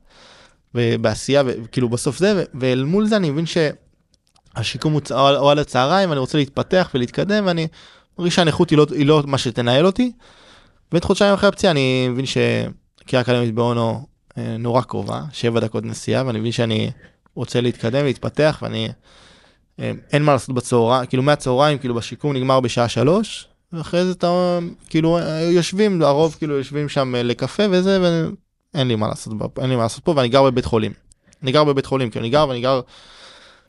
[0.75, 3.45] ובעשייה וכאילו בסוף זה ואל מול זה אני מבין
[4.57, 7.66] שהשיקום הוא צ- או על- הצהריים ואני רוצה להתפתח ולהתקדם ואני
[8.19, 10.13] מרגיש שהנכות היא לא, היא לא מה שתנהל אותי.
[10.93, 14.07] ואת חודשיים אחרי הפציעה אני מבין שקריאה אקדמית באונו
[14.39, 16.91] אה, נורא קרובה שבע דקות נסיעה ואני מבין שאני
[17.35, 18.89] רוצה להתקדם להתפתח ואני
[19.81, 24.59] אה, אין מה לעשות בצהריים כאילו מהצהריים כאילו בשיקום נגמר בשעה שלוש ואחרי זה אתה
[24.89, 27.99] כאילו אה, יושבים הרוב כאילו יושבים שם לקפה וזה
[28.75, 30.93] ואין לי מה לעשות אין לי מה לעשות פה ואני גר בבית חולים.
[31.43, 32.81] אני גר בבית חולים כי אני גר ואני גר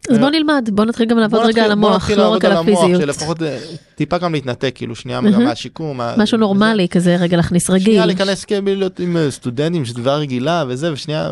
[0.10, 3.02] אז בוא נלמד בוא נתחיל גם לעבוד רגע על המוח לא רק על הפיזיות.
[3.02, 3.60] שלפחות אה,
[3.96, 5.22] טיפה גם להתנתק כאילו שנייה.
[5.22, 5.98] גם מהשיקום.
[5.98, 7.86] מה- משהו נורמלי כזה רגע להכניס רגיל.
[7.86, 11.30] שנייה להיכנס כאילו להיות עם אה, סטודנטים שדבר רגילה וזה ושנייה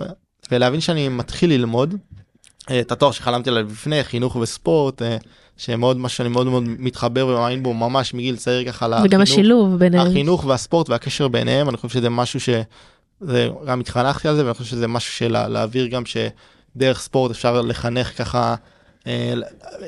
[0.52, 1.96] ולהבין שאני מתחיל ללמוד
[2.72, 5.18] אה, את התואר שחלמתי עליו לפני חינוך וספורט אה,
[5.58, 9.76] שמאוד מה שאני מאוד מאוד מתחבר ומאמין בו ממש מגיל צעיר ככה וגם לחינוך, השילוב
[9.80, 10.08] ביניהם.
[10.08, 12.50] החינוך והספורט והקשר ביניהם אני חושב שזה משהו ש...
[13.22, 16.06] זה גם התחנכתי על זה ואני חושב שזה משהו של להעביר גם
[16.76, 18.56] שדרך ספורט אפשר לחנך ככה
[19.08, 19.34] אה,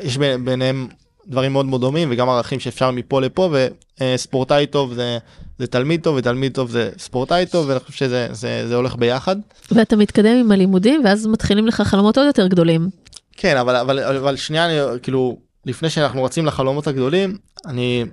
[0.01, 0.87] יש ביניהם
[1.27, 3.53] דברים מאוד מאוד דומים וגם ערכים שאפשר מפה לפה
[4.01, 5.17] וספורטאי טוב זה,
[5.59, 9.35] זה תלמיד טוב ותלמיד טוב זה ספורטאי טוב ואני חושב שזה זה, זה הולך ביחד.
[9.71, 12.89] ואתה מתקדם עם הלימודים ואז מתחילים לך חלומות עוד יותר גדולים.
[13.37, 18.05] כן אבל אבל אבל שנייה אני כאילו לפני שאנחנו רצים לחלומות הגדולים אני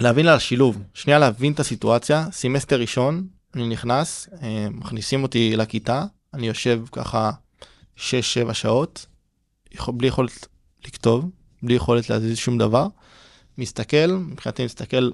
[0.00, 6.04] להבין על השילוב שנייה להבין את הסיטואציה סמסטר ראשון אני נכנס אה, מכניסים אותי לכיתה
[6.34, 7.30] אני יושב ככה
[7.98, 8.00] 6-7
[8.52, 9.06] שעות
[9.88, 10.48] בלי יכולת
[10.86, 11.30] לכתוב
[11.62, 12.86] בלי יכולת להזיז שום דבר
[13.58, 15.10] מסתכל מבחינתי מסתכל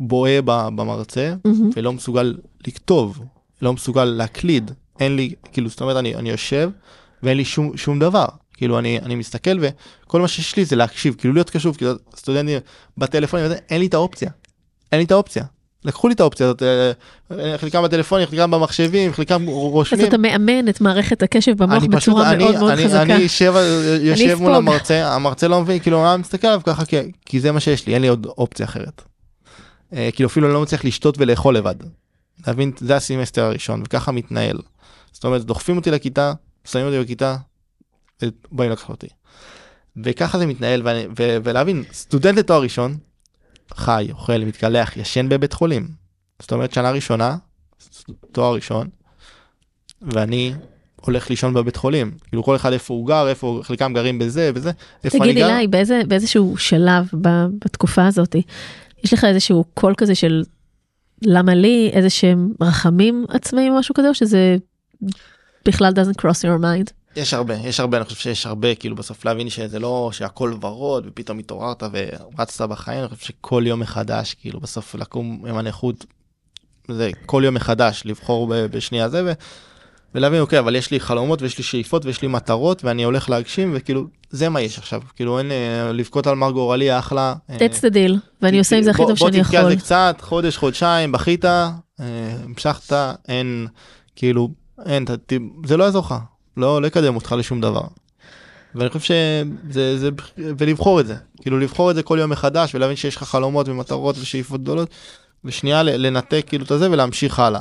[0.00, 1.70] בוהה ב- במרצה מהמם.
[1.76, 3.24] ולא מסוגל לכתוב,
[3.62, 4.70] לא מסוגל להקליד,
[5.00, 6.70] אין לי, כאילו, זאת אומרת, אני, אני יושב
[7.22, 8.26] ואין לי שום, שום דבר.
[8.54, 12.58] כאילו, אני, אני מסתכל וכל מה שיש לי זה להקשיב, כאילו להיות קשוב, כאילו, סטודנטים
[12.98, 14.30] בטלפונים, אין לי את האופציה.
[14.92, 15.44] אין לי את האופציה.
[15.84, 16.92] לקחו לי את האופציה הזאת, אה,
[17.30, 20.06] אה, חלקם בטלפונים, חלקם במחשבים, חלקם אז רושמים.
[20.08, 23.02] אתה מאמן את מערכת הקשב במוח בצורה אני, מאוד מאוד אני, חזקה.
[23.02, 23.54] אני יושב,
[24.00, 24.54] יושב מול.
[24.54, 27.94] המרצה, המרצה לא מבין, כאילו, אני מסתכל עליו ככה, כי, כי זה מה שיש לי,
[27.94, 29.02] אין לי עוד אופציה אחרת.
[29.92, 31.74] אה, כאילו, אפילו אני לא מצליח לשתות ולאכול לבד.
[32.46, 34.58] להבין, זה הסמסטר הראשון, וככה מתנהל.
[35.12, 36.32] זאת אומרת, דוחפים אותי לכיתה,
[36.64, 37.36] שמים אותי בכיתה,
[38.22, 39.06] ובאים לקחת אותי.
[40.04, 42.96] וככה זה מתנהל, ואני, ו, ולהבין, סטודנט לתואר ראשון,
[43.74, 45.88] חי, אוכל, מתקלח, ישן בבית חולים.
[46.42, 47.36] זאת אומרת, שנה ראשונה,
[48.32, 48.88] תואר ראשון,
[50.02, 50.52] ואני
[50.96, 52.10] הולך לישון בבית חולים.
[52.28, 54.70] כאילו כל אחד איפה הוא גר, איפה, חלקם גרים בזה וזה,
[55.04, 55.56] איפה אני תגיד גר.
[55.56, 57.10] אילי, באיזה, באיזשהו שלב
[57.64, 58.36] בתקופה הזאת,
[59.04, 60.42] יש לך איזשהו קול כזה של
[61.22, 64.56] למה לי, איזה שהם רחמים עצמאיים או משהו כזה, או שזה
[65.64, 66.90] בכלל doesn't cross your mind?
[67.16, 71.04] יש הרבה, יש הרבה, אני חושב שיש הרבה, כאילו בסוף להבין שזה לא שהכל ורוד
[71.06, 76.04] ופתאום התעוררת ורצת בחיים, אני חושב שכל יום מחדש, כאילו בסוף לקום עם הנכות,
[76.90, 79.32] זה כל יום מחדש, לבחור בשנייה זה, ו,
[80.14, 83.72] ולהבין, אוקיי, אבל יש לי חלומות ויש לי שאיפות ויש לי מטרות ואני הולך להגשים,
[83.74, 87.34] וכאילו, זה מה יש עכשיו, כאילו אין, אה, לבכות על מר גורלי אחלה.
[87.50, 88.12] אה, That's the deal,
[88.42, 89.74] ואני עושה עם זה הכי בוא- טוב שאני בוא תבכה על יכול.
[89.74, 91.70] זה קצת, חודש, חודשיים, בכית, אה,
[92.44, 92.92] המשכת,
[93.28, 93.66] אין,
[94.16, 94.48] כאילו,
[94.86, 95.04] אין,
[95.66, 96.14] זה לא יעזור לך,
[96.56, 97.82] לא לא יקדם אותך לשום דבר.
[98.74, 102.96] ואני חושב שזה, זה, ולבחור את זה, כאילו לבחור את זה כל יום מחדש ולהבין
[102.96, 104.88] שיש לך חלומות ומטרות ושאיפות גדולות,
[105.44, 107.60] ושנייה לנתק כאילו את הזה ולהמשיך הלאה.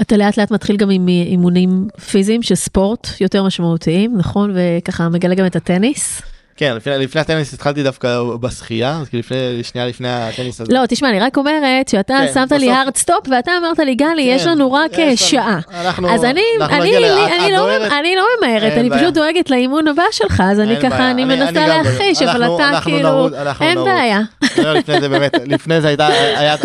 [0.00, 4.54] אתה לאט לאט מתחיל גם עם אימונים פיזיים של ספורט יותר משמעותיים, נכון?
[4.54, 6.22] וככה מגלה גם את הטניס.
[6.62, 8.08] כן, לפני, לפני הטניס התחלתי דווקא
[8.40, 10.72] בשחייה, אז כאילו לפני, שנייה לפני הטניס הזה.
[10.74, 13.94] לא, תשמע, אני רק אומרת שאתה כן, שמת לי בסוף- hard stop ואתה אמרת לי,
[13.94, 15.58] גלי, יש כן, לנו רק יש שעה.
[15.80, 18.72] אנחנו- אז אני, אנחנו אני, נגיע ל- לי- את- אני לא- דוהרת- אני לא ממהרת,
[18.72, 19.02] אני בעיה.
[19.02, 21.68] פשוט דואגת לאימון הבא שלך, אז אני ככה, אני אני- מנסה אני.
[21.68, 23.28] להכחיש, אבל אתה כאילו,
[23.60, 23.84] אין.
[23.84, 24.20] בעיה.
[24.56, 26.56] לא, לפני זה באמת, לפני זה הייתה, היה,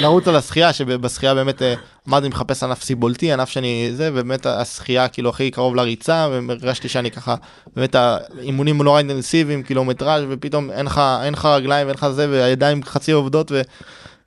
[0.00, 1.74] נרוץ על השחייה, שבשחייה באמת אה,
[2.08, 6.88] אמרתי, אני מחפש ענף סיבולתי, ענף שאני זה, ובאמת השחייה כאילו הכי קרוב לריצה, והרגשתי
[6.88, 7.34] שאני ככה,
[7.76, 12.84] באמת האימונים נורא אינטנסיביים, קילומטראז' ופתאום אין לך, אין לך רגליים ואין לך זה, והידיים
[12.84, 13.60] חצי עובדות, ו...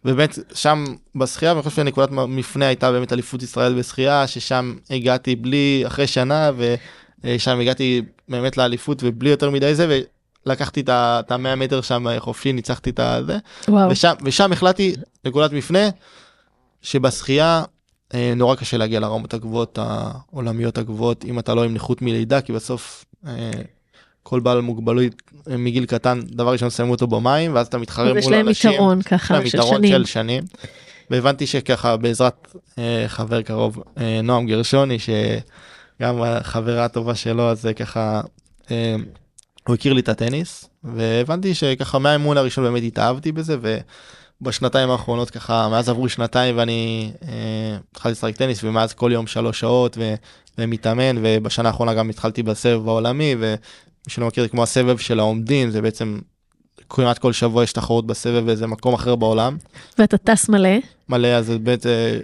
[0.05, 0.85] ובאמת שם
[1.15, 6.51] בשחייה, ואני חושב שנקודת מפנה הייתה באמת אליפות ישראל בשחייה, ששם הגעתי בלי, אחרי שנה,
[7.23, 10.01] ושם הגעתי באמת לאליפות ובלי יותר מדי זה,
[10.45, 12.99] ולקחתי את ה-100 מטר שם חופשי, ניצחתי את.
[13.67, 13.89] וואו.
[13.89, 15.89] ושם, ושם החלטתי נקודת מפנה
[16.81, 17.63] שבשחייה
[18.13, 22.53] אה, נורא קשה להגיע לרמות הגבוהות העולמיות הגבוהות אם אתה לא עם נכות מלידה כי
[22.53, 23.51] בסוף אה,
[24.23, 25.03] כל בעל מוגבלות
[25.49, 28.71] אה, מגיל קטן דבר ראשון שמים אותו במים ואז אתה מתחרה מול יש להם אנשים.
[28.71, 29.91] יתרון ככה להם של יתרון שנים.
[29.91, 30.43] של שנים.
[31.09, 37.73] והבנתי שככה בעזרת אה, חבר קרוב אה, נועם גרשוני שגם החברה הטובה שלו אז זה
[37.73, 38.21] ככה
[38.71, 38.95] אה,
[39.67, 43.57] הוא הכיר לי את הטניס והבנתי שככה מהאימון הראשון באמת התאהבתי בזה
[44.41, 49.59] ובשנתיים האחרונות ככה מאז עברו שנתיים ואני אה, התחלתי לשחק טניס ומאז כל יום שלוש
[49.59, 50.13] שעות ו,
[50.57, 53.55] ומתאמן ובשנה האחרונה גם התחלתי בסבב העולמי ומי
[54.07, 56.19] שלא מכיר זה כמו הסבב של העומדים זה בעצם
[56.95, 59.57] כמעט כל שבוע יש תחרות בסבב באיזה מקום אחר בעולם.
[59.97, 60.69] ואתה טס מלא.
[61.09, 62.17] מלא אז זה באמת אה,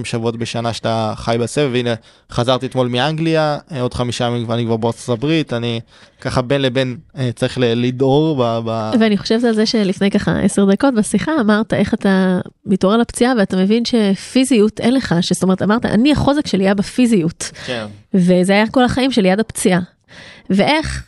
[0.00, 1.94] 18-20 שבועות בשנה שאתה חי בסבב והנה
[2.30, 5.80] חזרתי אתמול מאנגליה אה, עוד חמישה ימים ואני כבר בארצות הברית אני
[6.20, 8.60] ככה בין לבין אה, צריך לדהור ב...
[8.64, 8.92] ב...
[9.00, 13.56] ואני חושבת על זה שלפני ככה עשר דקות בשיחה אמרת איך אתה מתעורר לפציעה ואתה
[13.56, 17.86] מבין שפיזיות אין לך, זאת אומרת אמרת אני החוזק שלי היה בפיזיות כן.
[18.14, 19.80] וזה היה כל החיים שלי עד הפציעה.
[20.50, 21.02] ואיך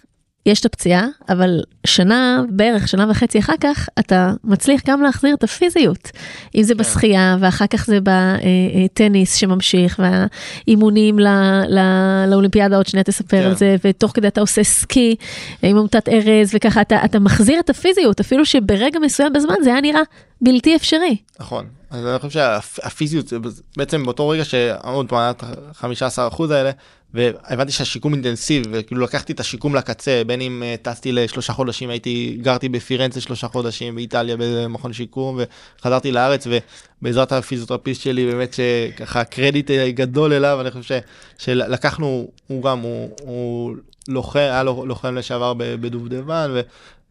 [0.47, 5.45] יש את הפציעה אבל שנה בערך שנה וחצי אחר כך אתה מצליח גם להחזיר את
[5.45, 6.11] הפיזיות.
[6.55, 6.81] אם זה כן.
[6.81, 11.29] בשחייה ואחר כך זה בטניס שממשיך והאימונים ל-
[11.69, 13.47] ל- לאולימפיאדה עוד שנייה תספר כן.
[13.47, 15.17] על זה ותוך כדי אתה עושה סקי
[15.63, 19.81] עם עמותת ארז וככה אתה, אתה מחזיר את הפיזיות אפילו שברגע מסוים בזמן זה היה
[19.81, 20.01] נראה
[20.41, 21.17] בלתי אפשרי.
[21.41, 23.33] נכון אז אני חושב שהפיזיות
[23.77, 26.71] בעצם באותו רגע שעוד פעם היה את ה-15 אחוז האלה
[27.15, 32.39] והבנתי שהשיקום אינטנסיבי וכאילו לקחתי את השיקום לקצה בין אם אה, טסתי לשלושה חודשים הייתי
[32.43, 35.39] גרתי בפירנצה שלושה חודשים באיטליה במכון שיקום
[35.81, 36.47] וחזרתי לארץ
[37.03, 40.99] ובעזרת הפיזיותרפיסט שלי באמת שככה קרדיט אה, גדול אליו אני חושב
[41.39, 43.77] שלקחנו הוא גם הוא, הוא
[44.09, 46.61] לוחם היה לו- לוחם לשעבר בדובדבן ו,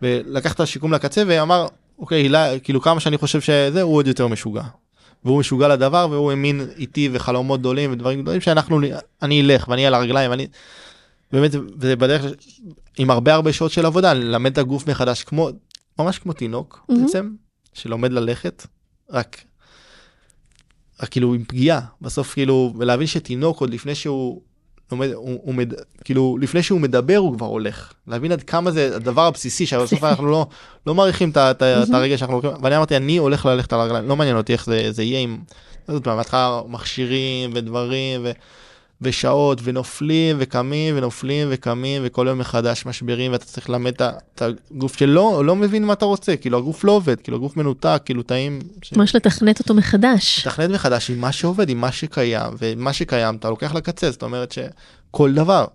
[0.01, 1.67] ולקח את השיקום לקצה ואמר
[1.99, 4.63] אוקיי הילה, כאילו כמה שאני חושב שזה הוא עוד יותר משוגע.
[5.25, 8.79] והוא משוגע לדבר והוא האמין איתי וחלומות גדולים ודברים גדולים שאנחנו
[9.21, 10.47] אני אלך ואני על הרגליים ואני
[11.31, 12.25] באמת זה בדרך
[12.97, 15.49] עם הרבה הרבה שעות של עבודה ללמד את הגוף מחדש כמו
[15.99, 17.03] ממש כמו תינוק מהמם.
[17.03, 17.31] בעצם
[17.73, 18.67] שלומד ללכת
[19.09, 19.43] רק.
[21.01, 24.41] רק כאילו עם פגיעה בסוף כאילו ולהבין שתינוק עוד לפני שהוא
[24.91, 25.73] לומד הוא, הוא מד,
[26.03, 27.93] כאילו לפני שהוא מדבר הוא כבר הולך.
[28.07, 30.47] להבין עד כמה זה הדבר הבסיסי שבסוף אנחנו לא
[30.87, 31.61] לא מעריכים את
[31.93, 32.63] הרגע שאנחנו לוקחים.
[32.63, 34.07] ואני אמרתי אני הולך ללכת על הרגליים.
[34.07, 35.37] לא מעניין אותי איך זה, זה יהיה עם.
[35.89, 38.31] לא בהתחלה מכשירים ודברים ו,
[39.01, 45.45] ושעות ונופלים וקמים ונופלים וקמים וכל יום מחדש משברים ואתה צריך ללמד את הגוף שלא
[45.45, 48.59] לא מבין מה אתה רוצה כאילו הגוף לא עובד כאילו הגוף מנותק כאילו טעים.
[48.81, 50.47] ש- ממש לתכנת אותו מחדש.
[50.47, 54.51] לתכנת מחדש עם מה שעובד עם מה שקיים ומה שקיים אתה לוקח לקצה זאת אומרת
[54.51, 55.65] שכל דבר.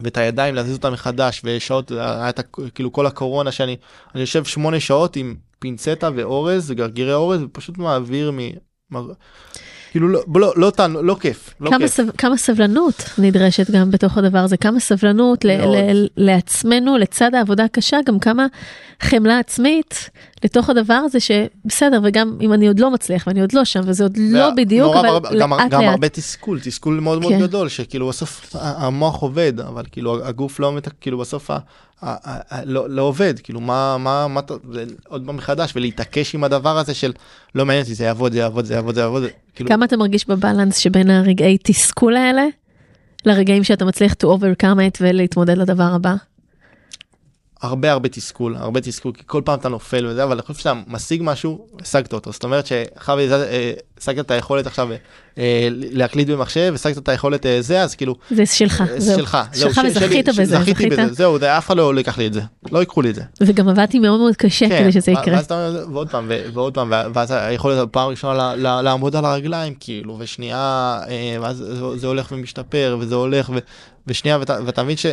[0.00, 2.40] ואת הידיים להזיז אותם מחדש ושעות היה את
[2.74, 3.76] כאילו כל הקורונה שאני
[4.14, 8.38] אני יושב שמונה שעות עם פינצטה ואורז גרגירי אורז ופשוט מעביר מ...
[9.92, 11.90] כאילו לא לא לא תענו- לא כיף לא כמה, כיף.
[11.90, 12.10] סב...
[12.18, 15.50] כמה סבלנות נדרשת גם בתוך הדבר הזה, כמה סבלנות ל-.
[15.50, 18.46] ל- לעצמנו לצד העבודה הקשה, גם כמה
[19.02, 20.10] חמלה עצמית
[20.44, 24.02] לתוך הדבר הזה שבסדר, וגם אם אני עוד לא מצליח ואני עוד לא שם וזה
[24.04, 25.08] עוד לא בדיוק, אבל
[25.40, 25.90] גם, לאט גם לאט.
[25.90, 27.40] הרבה תסכול תסכול מאוד מאוד כן.
[27.40, 30.72] גדול שכאילו בסוף המוח עובד אבל כאילו הגוף לא.
[31.00, 31.50] כאילו בסוף.
[32.64, 34.40] לא, לא עובד כאילו מה מה מה
[35.08, 37.12] עוד פעם מחדש ולהתעקש עם הדבר הזה של
[37.54, 39.22] לא מעניין אותי זה יעבוד זה יעבוד זה יעבוד זה יעבוד
[39.54, 42.44] כאילו כמה אתה מרגיש בבלנס שבין הרגעי תסכול האלה
[43.26, 46.14] לרגעים שאתה מצליח to overcome it ולהתמודד לדבר הבא?
[47.62, 50.72] הרבה הרבה תסכול הרבה תסכול כי כל פעם אתה נופל וזה אבל אני חושב שאתה
[50.86, 52.32] משיג משהו השגת אותו.
[52.32, 54.88] זאת אומרת שאחר אה, השגת את היכולת עכשיו
[55.38, 59.80] אה, להקליט במחשב השגת את היכולת אה, זה אז כאילו זה שלך זה שלך שלך
[59.86, 62.40] וזכית בזה זכיתי בזה זהו זה אף אחד לא ייקח לי את זה
[62.72, 63.22] לא ייקחו לי את זה.
[63.40, 65.38] וגם עבדתי מאוד מאוד קשה כן, כדי שזה יקרה.
[65.92, 71.00] ועוד פעם ועוד פעם ואז היכולת פעם ראשונה לעמוד על הרגליים כאילו ושנייה
[71.40, 71.64] ואז
[71.96, 73.50] זה הולך ומשתפר וזה הולך
[74.06, 75.06] ושנייה ואתה מבין ש.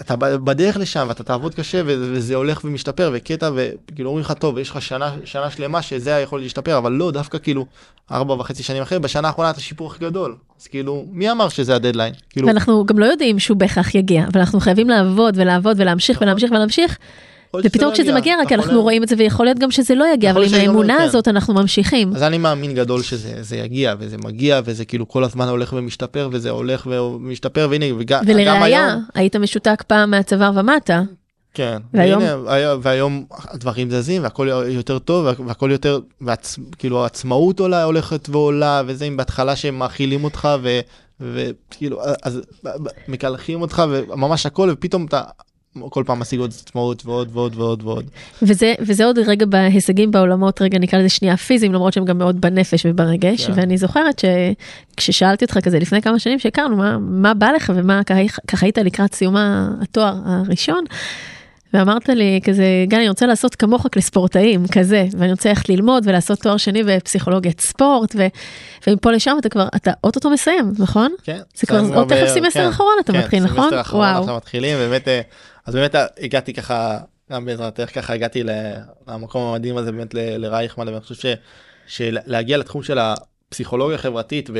[0.00, 4.70] אתה בדרך לשם ואתה תעבוד קשה וזה הולך ומשתפר וקטע וכאילו אומרים לך טוב יש
[4.70, 7.66] לך שנה שנה שלמה שזה יכול להשתפר אבל לא דווקא כאילו
[8.12, 10.36] ארבע וחצי שנים אחרי בשנה האחרונה אתה שיפור הכי גדול.
[10.60, 12.14] אז כאילו מי אמר שזה הדדליין?
[12.30, 16.50] כאילו ואנחנו גם לא יודעים שהוא בהכרח יגיע אבל אנחנו חייבים לעבוד ולעבוד ולהמשיך ולהמשיך
[16.50, 16.98] ולהמשיך
[17.64, 20.30] ופתאום כשזה לא מגיע רק אנחנו רואים את זה ויכול להיות גם שזה לא יגיע
[20.30, 21.02] אבל עם האמונה כן.
[21.02, 22.16] הזאת אנחנו ממשיכים.
[22.16, 26.50] אז אני מאמין גדול שזה יגיע וזה מגיע וזה כאילו כל הזמן הולך ומשתפר וזה
[26.50, 31.02] הולך ומשתפר והנה וגם ולראיה היית משותק פעם מהצוואר ומטה.
[31.54, 37.84] כן, והיום, והנה, והיום הדברים זזים והכל יותר טוב והכל יותר, והצ, כאילו העצמאות עולה
[37.84, 40.48] הולכת ועולה וזה אם בהתחלה שהם מאכילים אותך
[41.20, 42.40] וכאילו אז
[43.08, 45.22] מקלחים אותך וממש הכל ופתאום אתה
[45.90, 48.04] כל פעם משיג עוד עצמאות ועוד ועוד ועוד ועוד.
[48.42, 52.40] וזה וזה עוד רגע בהישגים בעולמות רגע נקרא לזה שנייה פיזיים למרות שהם גם מאוד
[52.40, 53.46] בנפש וברגש yeah.
[53.46, 53.52] כן.
[53.56, 54.22] ואני זוכרת
[54.94, 58.00] שכששאלתי אותך כזה לפני כמה שנים שהכרנו מה מה בא לך ומה
[58.46, 60.84] ככה היית לקראת סיום התואר הראשון.
[61.74, 66.38] ואמרת לי כזה גל אני רוצה לעשות כמוך לספורטאים כזה ואני רוצה ללכת ללמוד ולעשות
[66.38, 68.26] תואר שני בפסיכולוגיית ספורט ו,
[68.86, 71.14] ומפה לשם אתה כבר אתה אוטוטו מסיים נכון?
[71.24, 71.38] כן.
[71.54, 73.56] זה כבר עוד תכף סמסטר כן, אחרון אתה כן, מתחיל נכון?
[73.56, 75.20] סמסטר אחרון אנחנו מתחילים באמת אה,
[75.66, 76.98] אז באמת הגעתי ככה
[77.32, 78.42] גם בעזרתך ככה הגעתי
[79.06, 81.26] למקום המדהים הזה באמת לרייכמן ואני חושב ש,
[81.86, 84.50] שלהגיע לתחום של הפסיכולוגיה החברתית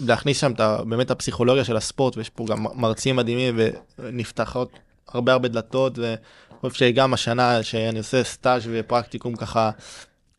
[0.00, 3.60] ולהכניס שם את באמת הפסיכולוגיה של הספורט ויש פה גם מרצים מדהימים
[3.98, 4.78] ונפתחות
[5.08, 6.16] הרבה הרבה דלתות ואני
[6.60, 9.70] חושב שגם השנה שאני עושה סטאז' ופרקטיקום ככה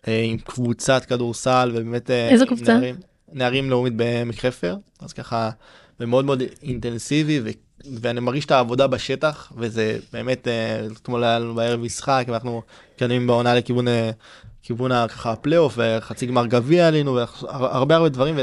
[0.07, 2.73] אה, עם קבוצת כדורסל ובאמת אה, איזה קבוצה?
[2.73, 2.95] נערים,
[3.33, 5.49] נערים לאומית בעמק חפר אז ככה
[5.99, 7.41] ומאוד מאוד אינטנסיבי
[8.01, 12.61] ואני מרגיש את העבודה בשטח וזה באמת אה, אתמול היה לנו בערב משחק ואנחנו
[12.93, 14.11] מתקדמים בעונה לכיוון אה,
[14.63, 18.35] כיוון ככה הפלייאוף וחצי גמר גביע עלינו והרבה הרבה דברים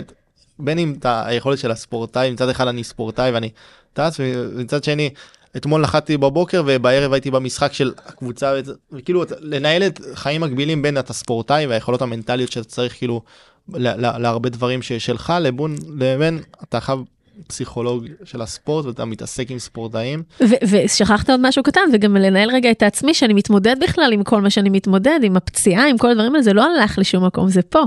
[0.58, 3.50] בין אם את היכולת של הספורטאי מצד אחד אני ספורטאי ואני
[3.92, 5.10] טס ומצד שני
[5.56, 8.54] אתמול נחתתי בבוקר ובערב הייתי במשחק של הקבוצה
[8.92, 13.22] וכאילו לנהל את חיים מקבילים בין אתה ספורטאי והיכולות המנטליות שאתה צריך כאילו
[13.68, 16.98] להרבה דברים ששלך לבין לבין אתה חייב
[17.46, 20.22] פסיכולוג של הספורט ואתה מתעסק עם ספורטאים.
[20.40, 24.50] ושכחת עוד משהו קטן וגם לנהל רגע את עצמי שאני מתמודד בכלל עם כל מה
[24.50, 27.82] שאני מתמודד עם הפציעה עם כל הדברים האלה זה לא הלך לשום מקום זה פה.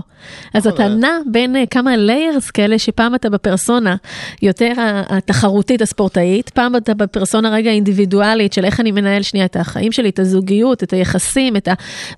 [0.54, 3.96] אז אתה נע בין uh, כמה ליירס כאלה שפעם אתה בפרסונה
[4.42, 4.72] יותר
[5.10, 10.10] התחרותית הספורטאית פעם אתה בפרסונה רגע אינדיבידואלית של איך אני מנהל שנייה את החיים שלי
[10.10, 11.68] את הזוגיות את היחסים את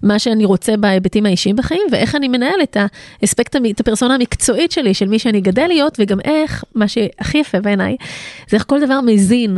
[0.03, 2.77] מה שאני רוצה בהיבטים האישיים בחיים ואיך אני מנהל את
[3.21, 6.97] האספקט את הפרסונה המקצועית שלי של מי שאני גדל להיות וגם איך מה ש...
[7.19, 7.95] הכי יפה בעיניי,
[8.49, 9.57] זה איך כל דבר מזין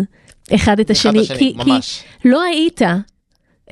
[0.56, 2.04] אחד את השני, השני כי, ממש.
[2.22, 2.82] כי לא היית
[3.70, 3.72] Uh,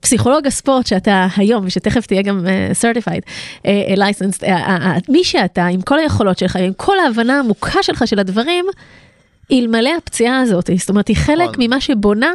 [0.00, 5.82] פסיכולוג הספורט שאתה היום ושתכף תהיה גם uh, לייסנס, uh, uh, uh, מי שאתה עם
[5.82, 8.64] כל היכולות שלך, עם כל ההבנה העמוקה שלך של הדברים,
[9.52, 11.54] אלמלא הפציעה הזאת, זאת אומרת היא חלק נכון.
[11.58, 12.32] ממה שבונה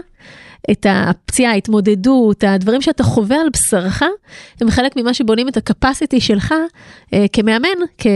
[0.71, 4.03] את הפציעה, ההתמודדות, הדברים שאתה חווה על בשרך,
[4.61, 6.53] הם חלק ממה שבונים את הקפסיטי שלך
[7.13, 8.07] אה, כמאמן, כ-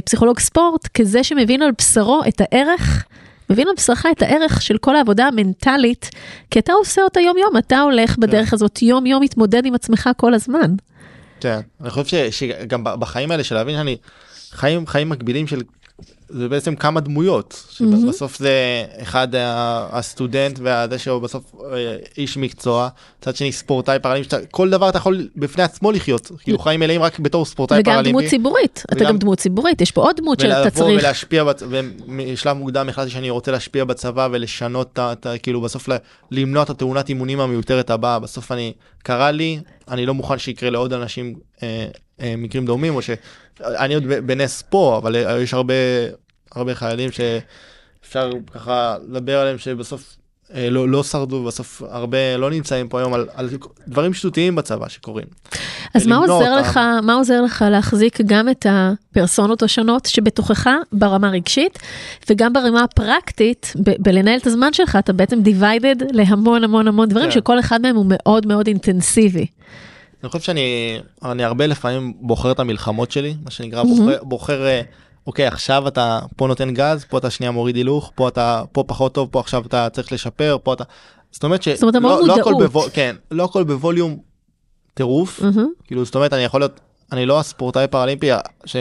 [0.00, 3.04] כפסיכולוג ספורט, כזה שמבין על בשרו את הערך.
[3.50, 6.10] מבין על בשרך את הערך של כל העבודה המנטלית,
[6.50, 8.20] כי אתה עושה אותה יום יום, אתה הולך כן.
[8.20, 10.74] בדרך הזאת יום יום מתמודד עם עצמך כל הזמן.
[11.40, 13.96] כן, אני חושב שגם בחיים האלה של להבין שאני
[14.50, 15.60] חיים חיים מקבילים של
[16.30, 19.28] זה בעצם כמה דמויות שבסוף זה אחד
[19.92, 22.88] הסטודנט והזה שהוא בסוף אה, איש מקצוע
[23.20, 27.18] צד שני ספורטאי פרלימפי כל דבר אתה יכול בפני עצמו לחיות כאילו חיים מלאים רק
[27.18, 28.08] בתור ספורטאי פרלימפי.
[28.08, 31.02] וגם דמות ציבורית אתה גם דמות ציבורית יש פה עוד דמות שאתה צריך.
[31.02, 31.44] ולהשפיע
[32.32, 35.88] בשלב מוקדם החלטתי שאני רוצה להשפיע בצבא ולשנות את כאילו בסוף
[36.30, 38.72] למנוע את התאונת אימונים המיותרת הבאה בסוף אני
[39.02, 41.88] קרה לי אני לא מוכן שיקרה לעוד אנשים אה,
[42.20, 45.74] אה, מקרים דומים או שאני עוד בנס פה אבל יש הרבה
[46.52, 50.19] הרבה חיילים שאפשר ככה לדבר עליהם שבסוף אה,
[50.54, 53.48] לא, לא שרדו בסוף הרבה לא נמצאים פה היום על, על
[53.88, 55.26] דברים שטותיים בצבא שקורים.
[55.94, 56.60] אז מה עוזר אותם.
[56.60, 61.78] לך מה עוזר לך להחזיק גם את הפרסונות השונות שבתוכך ברמה רגשית
[62.30, 67.26] וגם ברמה הפרקטית ב- בלנהל את הזמן שלך אתה בעצם divided להמון המון המון דברים
[67.26, 67.30] כן.
[67.30, 69.46] שכל אחד מהם הוא מאוד מאוד אינטנסיבי.
[70.22, 73.86] אני חושב שאני אני הרבה לפעמים בוחר את המלחמות שלי מה שנקרא mm-hmm.
[73.86, 74.80] בוחר, בוחר אה,
[75.30, 79.14] אוקיי עכשיו אתה פה נותן גז פה אתה שנייה מוריד הילוך פה אתה פה פחות
[79.14, 80.84] טוב פה עכשיו אתה צריך לשפר פה אתה
[81.32, 81.76] זאת אומרת שלא
[82.26, 82.70] לא הכל מודעות.
[82.72, 84.16] בוו- כן לא הכל בווליום
[84.94, 85.68] טירוף מהמם.
[85.84, 86.80] כאילו זאת אומרת אני יכול להיות
[87.12, 88.30] אני לא הספורטאי פראלימפי
[88.64, 88.76] ש...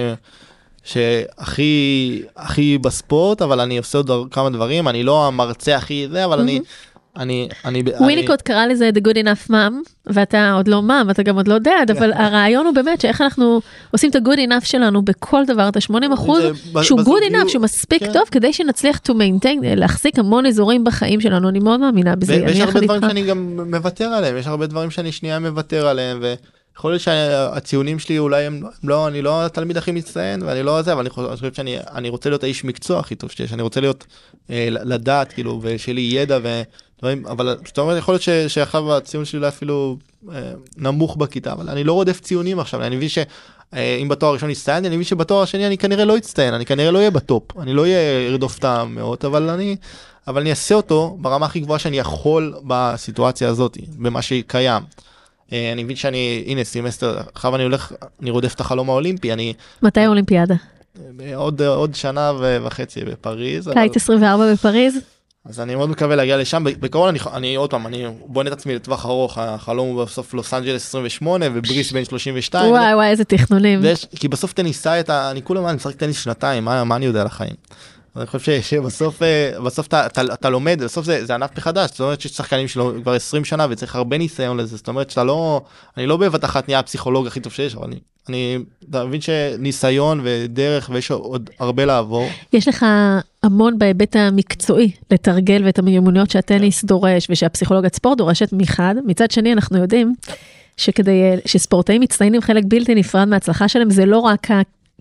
[0.83, 6.39] שהכי הכי בספורט אבל אני עושה עוד כמה דברים אני לא המרצה הכי זה אבל
[6.39, 6.65] אני אני
[7.19, 9.73] אני אני- וויניקוט קרא לזה The Good Enough Mom,
[10.05, 13.61] ואתה עוד לא מאם, ואתה גם עוד לא דאד, אבל הרעיון הוא באמת שאיך אנחנו
[13.91, 16.43] עושים את ה-Good Enough שלנו בכל דבר, את ה-80 אחוז,
[16.81, 18.13] שהוא Good Enough, שהוא מספיק כן.
[18.13, 22.47] טוב, כדי שנצליח to maintain, להחזיק המון אזורים בחיים שלנו, אני מאוד מאמינה בזה, ו-
[22.47, 23.01] ויש הרבה דברים.
[23.01, 28.19] שאני גם מוותר עליהם יש הרבה דברים שאני שנייה מוותר עליהם ויכול להיות שהציונים שלי
[28.19, 31.37] אולי הם לא אני לא התלמיד הכי מצטיין ואני לא זה אבל אני חושב אני
[31.37, 34.05] חושב שאני אני רוצה להיות האיש מקצוע הכי טוב שיש אני רוצה להיות
[34.49, 36.39] אה, לדעת כאילו ושיהיה לי ידע
[36.99, 39.97] ודברים אבל זאת אומרת יכול להיות שעכשיו הציון שלי אולי אפילו
[40.33, 43.17] אה, נמוך בכיתה אבל אני לא רודף ציונים עכשיו אני מבין ש...
[43.73, 46.91] אה, אם בתואר הראשון הצטיינתי אני מבין שבתואר השני אני כנראה לא אצטיין אני כנראה
[46.91, 49.75] לא אהיה בטופ אני לא אהיה ארדוף את המאות אבל אני
[50.27, 54.83] אבל אני אעשה אותו ברמה הכי גבוהה שאני יכול בסיטואציה הזאת במה שקיים.
[55.53, 57.91] אה, אני מבין שאני הנה סמסטר עכשיו אני הולך
[58.21, 60.55] אני רודף את החלום האולימפי אני מתי האולימפיאדה?
[61.21, 62.31] אה, עוד עוד שנה
[62.63, 64.97] וחצי בפריז אבל- קיץ 24 בפריז?
[65.45, 66.63] אז אני מאוד מקווה להגיע לשם.
[66.63, 70.53] בקרוב אני, אני עוד פעם אני בונה את עצמי לטווח ארוך החלום הוא בסוף לוס
[70.53, 73.79] אנג'לס 28 ובריסביין 32 וואי וואי איזה תכנונים.
[73.83, 77.27] ויש, כי בסוף טניסאי אני כולה אני משחק טניס שנתיים מה, מה אני יודע על
[77.27, 77.55] החיים.
[78.15, 81.89] אני חושב שבסוף אה, בסוף אתה, אתה, אתה לומד בסוף זה, זה ענף מחדש.
[81.89, 84.77] זאת אומרת שיש שחקנים שלו כבר 20 שנה וצריך הרבה ניסיון לזה.
[84.77, 85.61] זאת אומרת שאתה לא
[85.97, 88.57] אני לא בבת אחת נהיה הפסיכולוג הכי טוב שיש אבל אני אני
[88.89, 92.29] אתה מבין שניסיון ודרך ויש עוד הרבה לעבור.
[92.53, 92.85] יש לך
[93.43, 99.77] המון בהיבט המקצועי לתרגל ואת המיומנויות שהטניס דורש ושהפסיכולוגיית ספורט דורשת מחד, מצד שני אנחנו
[99.77, 100.13] יודעים
[100.77, 104.47] שכדי אה, שספורטאים מצטיינים חלק בלתי נפרד מההצלחה שלהם זה לא רק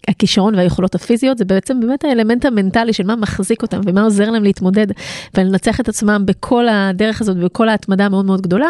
[0.09, 4.45] הכישרון והיכולות הפיזיות זה בעצם באמת האלמנט המנטלי של מה מחזיק אותם ומה עוזר להם
[4.45, 4.87] להתמודד
[5.35, 8.69] ולנצח את עצמם בכל הדרך הזאת ובכל ההתמדה המאוד מאוד גדולה.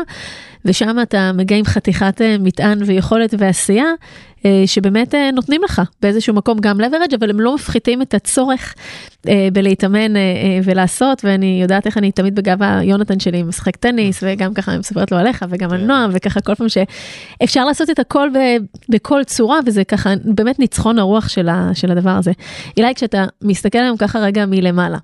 [0.65, 3.93] ושם אתה מגיע עם חתיכת אה, מטען ויכולת ועשייה
[4.67, 8.75] שבאמת אה, נותנים לך באיזשהו מקום גם leverage אבל הם לא מפחיתים את הצורך
[9.29, 14.21] אה, בלהתאמן אה, אה, ולעשות ואני יודעת איך אני תמיד בגאווה יונתן שלי משחק טניס
[14.23, 15.87] וגם ככה אני מספרת לו עליך וגם על כן.
[15.87, 18.29] נועם וככה כל פעם שאפשר לעשות את הכל
[18.89, 21.49] בכל צורה וזה ככה באמת ניצחון הרוח של
[21.91, 22.33] הדבר הזה.
[22.77, 24.99] אילי כשאתה מסתכל היום ככה רגע מלמעלה.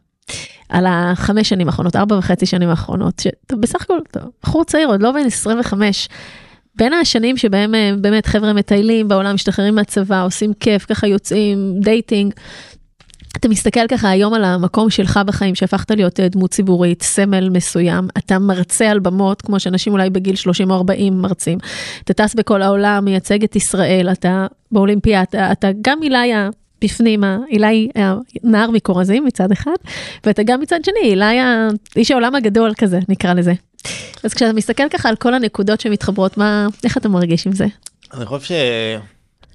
[0.69, 5.03] על החמש שנים האחרונות, ארבע וחצי שנים האחרונות, שאתה בסך הכל, אתה בחור צעיר, עוד
[5.03, 6.09] לא בן 25,
[6.77, 12.35] בין השנים שבהם אה, באמת חבר'ה מטיילים בעולם, משתחררים מהצבא, עושים כיף, ככה יוצאים, דייטינג.
[13.37, 18.09] אתה מסתכל ככה היום על המקום שלך בחיים, שהפכת להיות אה, דמות ציבורית, סמל מסוים,
[18.19, 21.59] אתה מרצה על במות, כמו שאנשים אולי בגיל 30 או 40 מרצים.
[22.05, 26.33] אתה טס בכל העולם, מייצג את ישראל, אתה באולימפיאדה, אתה, אתה גם עילי
[26.85, 27.89] בפנימה, אילי
[28.45, 29.77] הנער מכורזים מצד אחד,
[30.27, 31.39] ואתה גם מצד שני, אילי
[31.97, 33.53] איש העולם הגדול כזה, נקרא לזה.
[34.25, 37.67] אז כשאתה מסתכל ככה על כל הנקודות שמתחברות, מה, איך אתה מרגיש עם זה?
[38.15, 38.55] אני חושב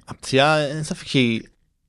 [0.08, 1.40] שהפציעה אין ספק שהיא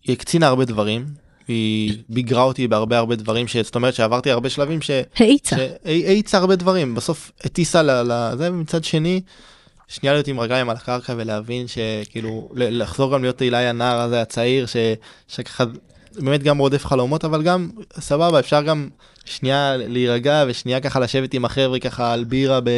[0.03, 1.05] היא הקצינה הרבה דברים
[1.47, 4.91] היא ביגרה אותי בהרבה הרבה דברים שזאת אומרת שעברתי הרבה שלבים ש...
[5.15, 5.55] האיצה.
[5.55, 9.21] שהאיצה הרבה דברים בסוף הטיסה לזה ומצד שני
[9.87, 14.65] שנייה להיות עם רגליים על הקרקע ולהבין שכאילו לחזור גם להיות אילי הנער הזה הצעיר
[14.65, 14.75] ש...
[15.27, 15.63] שככה
[16.19, 18.89] באמת גם רודף חלומות אבל גם סבבה אפשר גם
[19.25, 22.69] שנייה להירגע ושנייה ככה לשבת עם החבר'ה ככה על בירה ב...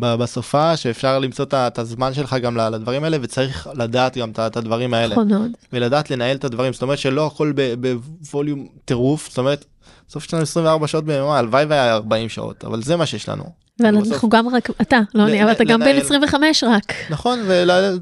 [0.00, 0.14] ב...
[0.14, 5.14] בסופה שאפשר למצוא את הזמן שלך גם לדברים האלה וצריך לדעת גם את הדברים האלה.
[5.14, 5.50] נכון מאוד.
[5.72, 9.64] ולדעת לנהל את הדברים זאת אומרת שלא הכל בווליום טירוף זאת אומרת.
[10.08, 13.63] בסוף יש לנו 24 שעות ביממה הלוואי והיה 40 שעות אבל זה מה שיש לנו.
[13.80, 16.00] ואנחנו גם רק, אתה, לא אני, אבל אתה גם בן לנהל.
[16.00, 16.92] 25 רק.
[17.10, 17.40] נכון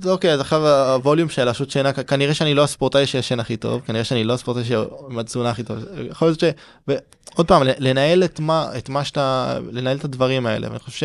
[0.00, 4.04] ואוקיי אז עכשיו הווליום של השוט שינה כנראה שאני לא הספורטאי שישן הכי טוב כנראה
[4.04, 4.62] שאני לא הספורטאי
[5.10, 5.78] עם התזונה הכי טוב
[6.10, 6.44] יכול להיות ש...
[6.88, 11.04] ועוד פעם לנהל את מה את מה שאתה לנהל את הדברים האלה ואני חושב ש...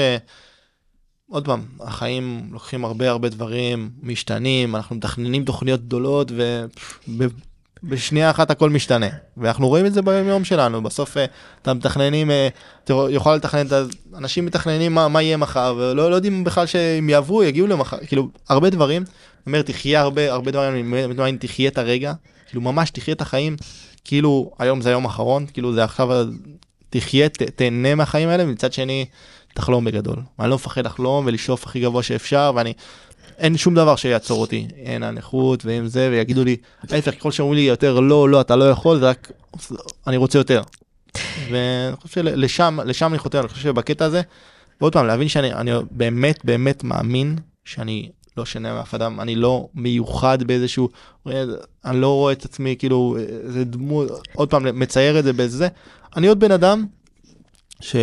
[1.30, 6.32] עוד פעם החיים לוקחים הרבה הרבה דברים משתנים אנחנו מתכננים תוכניות גדולות
[7.84, 9.08] ובשנייה אחת הכל משתנה
[9.38, 10.84] ואנחנו רואים את זה ביום יום שלנו.
[10.84, 11.26] בסוף אה,
[11.62, 12.48] אתה מתכננים אה,
[12.84, 13.68] אתה יכול לתכנן
[14.18, 17.98] אנשים מתכננים מה, מה יהיה מחר ולא לא יודעים בכלל שהם יעברו יגיעו למחר.
[18.08, 19.02] כאילו הרבה דברים.
[19.02, 22.14] אני אומר תחיה הרבה הרבה דברים אני מתכוון, תחיה את הרגע
[22.48, 23.56] כאילו ממש תחיה את החיים.
[24.04, 26.26] כאילו היום זה היום האחרון כאילו זה עכשיו
[26.90, 29.06] תחיה ת, תהנה מהחיים האלה מצד שני
[29.54, 30.16] תחלום בגדול.
[30.40, 32.74] אני לא מפחד לחלום ולשאוף הכי גבוה שאפשר ואני
[33.38, 36.56] אין שום דבר שיעצור אותי אין הנכות ואם זה ויגידו לי
[36.92, 39.32] ההפך ככל שאומרים לי יותר לא לא אתה לא יכול זה רק
[40.08, 40.62] אני רוצה יותר.
[41.52, 44.22] ואני חושב שלשם לשם אני חותר אני חושב שבקטע הזה
[44.82, 47.36] ועוד פעם להבין שאני אני באמת באמת מאמין
[47.66, 50.90] שאני לא שונה מאף אדם אני לא מיוחד באיזשהו
[51.26, 55.68] אני לא רואה את עצמי כאילו איזה דמות עוד פעם מצייר את זה בזה
[56.16, 56.86] אני עוד בן אדם.
[57.82, 57.96] ש...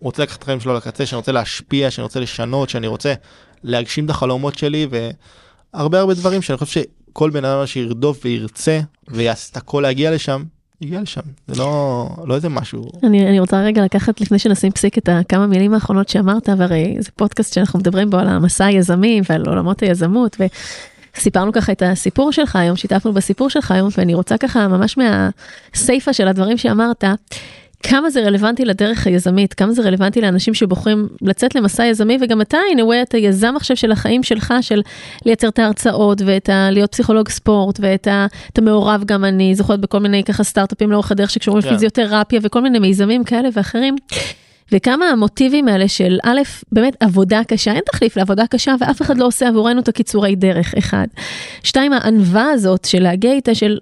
[0.00, 3.14] רוצה לקחת את החיים שלו לקצה, שאני רוצה להשפיע, שאני רוצה לשנות, שאני רוצה
[3.64, 4.86] להגשים את החלומות שלי,
[5.74, 6.80] והרבה הרבה דברים שאני חושב
[7.12, 10.42] שכל בן אדם שירדוף וירצה ויעשה את הכל להגיע לשם,
[10.80, 12.84] יגיע לשם, זה לא, לא איזה משהו.
[13.02, 17.10] אני, אני רוצה רגע לקחת לפני שנשים פסיק את הכמה מילים האחרונות שאמרת, והרי זה
[17.16, 20.36] פודקאסט שאנחנו מדברים בו על המסע היזמי ועל עולמות היזמות,
[21.16, 26.12] וסיפרנו ככה את הסיפור שלך היום, שיתפנו בסיפור שלך היום, ואני רוצה ככה ממש מהסיפה
[26.12, 27.04] של הדברים שאמרת,
[27.82, 32.58] כמה זה רלוונטי לדרך היזמית, כמה זה רלוונטי לאנשים שבוחרים לצאת למסע יזמי, וגם אתה,
[32.74, 34.82] in a way, אתה יזם עכשיו של החיים שלך, של
[35.26, 36.70] לייצר את ההרצאות, ואת ה...
[36.70, 38.26] להיות פסיכולוג ספורט, ואת ה...
[38.52, 41.68] את המעורב גם אני זוכרת בכל מיני ככה סטארט-אפים לאורך הדרך שקשורים כן.
[41.68, 43.96] לפיזיותרפיה וכל מיני מיזמים כאלה ואחרים.
[44.72, 46.40] וכמה המוטיבים האלה של א',
[46.72, 50.74] באמת עבודה קשה, אין תחליף לעבודה קשה ואף אחד לא עושה עבורנו את הקיצורי דרך,
[50.78, 51.06] אחד.
[51.62, 53.78] שתיים, הענווה הזאת של להגיע איתה של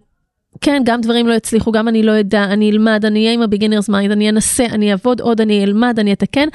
[0.60, 3.46] כן, גם דברים לא יצליחו, גם אני לא אדע, אני אלמד, אני אהיה עם ה
[3.46, 6.48] beginner's mind, אני אנסה, אני אעבוד עוד, אני אלמד, אני אתקן.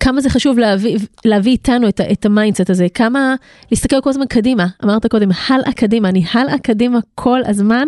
[0.00, 3.34] כמה זה חשוב להביא, להביא איתנו את, את ה mindset הזה, כמה
[3.70, 4.66] להסתכל כל הזמן קדימה.
[4.84, 7.86] אמרת קודם, הלאה קדימה, אני הלאה קדימה כל הזמן,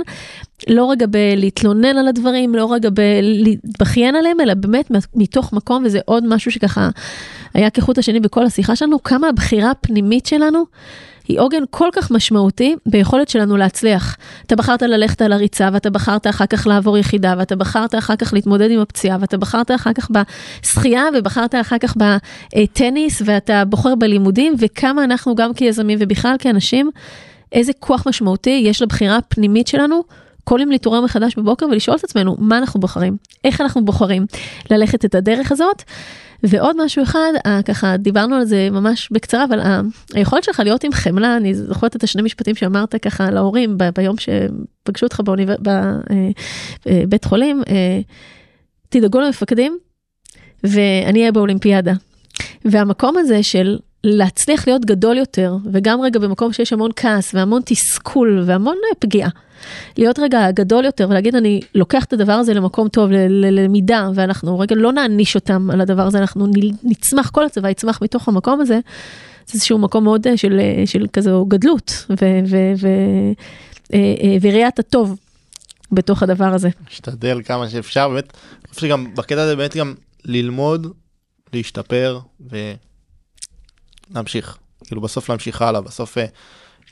[0.68, 6.24] לא רגע בלהתלונן על הדברים, לא רגע בלהתבכיין עליהם, אלא באמת מתוך מקום, וזה עוד
[6.26, 6.90] משהו שככה
[7.54, 10.64] היה כחוט השני בכל השיחה שלנו, כמה הבחירה הפנימית שלנו.
[11.28, 14.16] היא עוגן כל כך משמעותי ביכולת שלנו להצליח.
[14.46, 18.32] אתה בחרת ללכת על הריצה, ואתה בחרת אחר כך לעבור יחידה, ואתה בחרת אחר כך
[18.32, 24.54] להתמודד עם הפציעה, ואתה בחרת אחר כך בשחייה, ובחרת אחר כך בטניס, ואתה בוחר בלימודים,
[24.58, 26.90] וכמה אנחנו גם כיזמים ובכלל כאנשים,
[27.52, 30.02] איזה כוח משמעותי יש לבחירה הפנימית שלנו.
[30.44, 34.26] כל יום להתעורר מחדש בבוקר ולשאול את עצמנו מה אנחנו בוחרים, איך אנחנו בוחרים
[34.70, 35.82] ללכת את הדרך הזאת.
[36.42, 39.80] ועוד משהו אחד, אה, ככה דיברנו על זה ממש בקצרה, אבל ה-
[40.14, 44.16] היכולת שלך להיות עם חמלה, אני זוכרת את השני משפטים שאמרת ככה להורים ב- ביום
[44.16, 45.20] שפגשו אותך.
[46.86, 48.00] בבית חולים, אה,
[48.88, 49.78] תדאגו למפקדים
[50.64, 51.92] ואני אהיה באולימפיאדה.
[52.64, 58.42] והמקום הזה של להצליח להיות גדול יותר, וגם רגע במקום שיש המון כעס והמון תסכול
[58.46, 59.30] והמון אה, פגיעה.
[59.98, 64.76] להיות רגע גדול יותר ולהגיד אני לוקח את הדבר הזה למקום טוב, ללמידה, ואנחנו רגע
[64.76, 66.46] לא נעניש אותם על הדבר הזה, אנחנו
[66.82, 68.80] נצמח, כל הצבא יצמח מתוך המקום הזה.
[69.46, 72.14] זה איזשהו מקום מאוד אה, של, אה, של כזו גדלות ו-
[72.46, 73.96] ו- ו-
[74.40, 75.16] וראיית הטוב
[75.92, 76.68] בתוך הדבר הזה.
[76.90, 78.32] משתדל כמה שאפשר באמת
[78.64, 79.94] אני חושב שגם בקטע הזה באמת גם
[80.24, 80.86] ללמוד
[81.52, 82.18] להשתפר
[84.12, 84.56] ולהמשיך
[84.86, 86.24] כאילו בסוף להמשיך הלאה בסוף אה,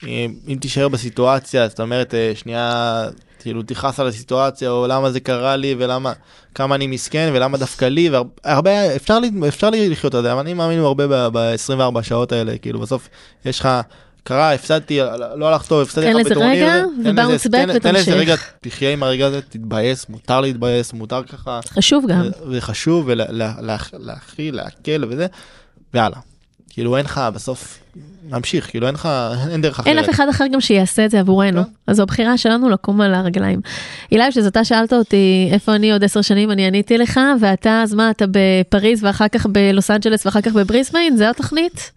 [0.07, 3.05] אם, אם תישאר בסיטואציה זאת אומרת אה, שנייה
[3.43, 6.13] כאילו תכעס על הסיטואציה או למה זה קרה לי ולמה
[6.55, 8.11] כמה אני מסכן ולמה דווקא לי
[8.45, 12.59] והרבה אפשר לי אפשר לי לחיות את זה אבל אני מאמין הרבה ב-24 שעות האלה
[12.59, 13.09] כאילו בסוף
[13.45, 13.69] יש לך
[14.25, 14.99] קרה הפסדתי
[15.37, 18.15] לא הלך טוב הפסדתי לך בטורניר, רגע, תן לזה- ובאונס בק תן- תן לזה ותמשיך.
[18.15, 22.29] רגע תחיה עם הרגע הזה תתבאס מותר להתבאס מותר ככה חשוב גם.
[22.53, 23.09] זה חשוב
[23.93, 25.27] ולהכיל להקל וזה
[25.95, 26.17] ויאללה
[26.71, 27.79] כאילו אין לך בסוף
[28.31, 29.09] להמשיך כאילו אין לך
[29.51, 29.87] אין דרך אחרת.
[29.87, 31.71] אין אף אחד אחר גם שיעשה את זה עבורנו, כן.
[31.87, 33.61] אז זו הבחירה שלנו לקום על הרגליים.
[34.13, 37.95] אילי, כשאתה אתה שאלת אותי איפה אני עוד עשר שנים, אני עניתי לך, ואתה, אז
[37.95, 41.17] מה, אתה בפריז ואחר כך בלוס אנג'לס ואחר כך בבריסביין?
[41.17, 41.93] זה התוכנית?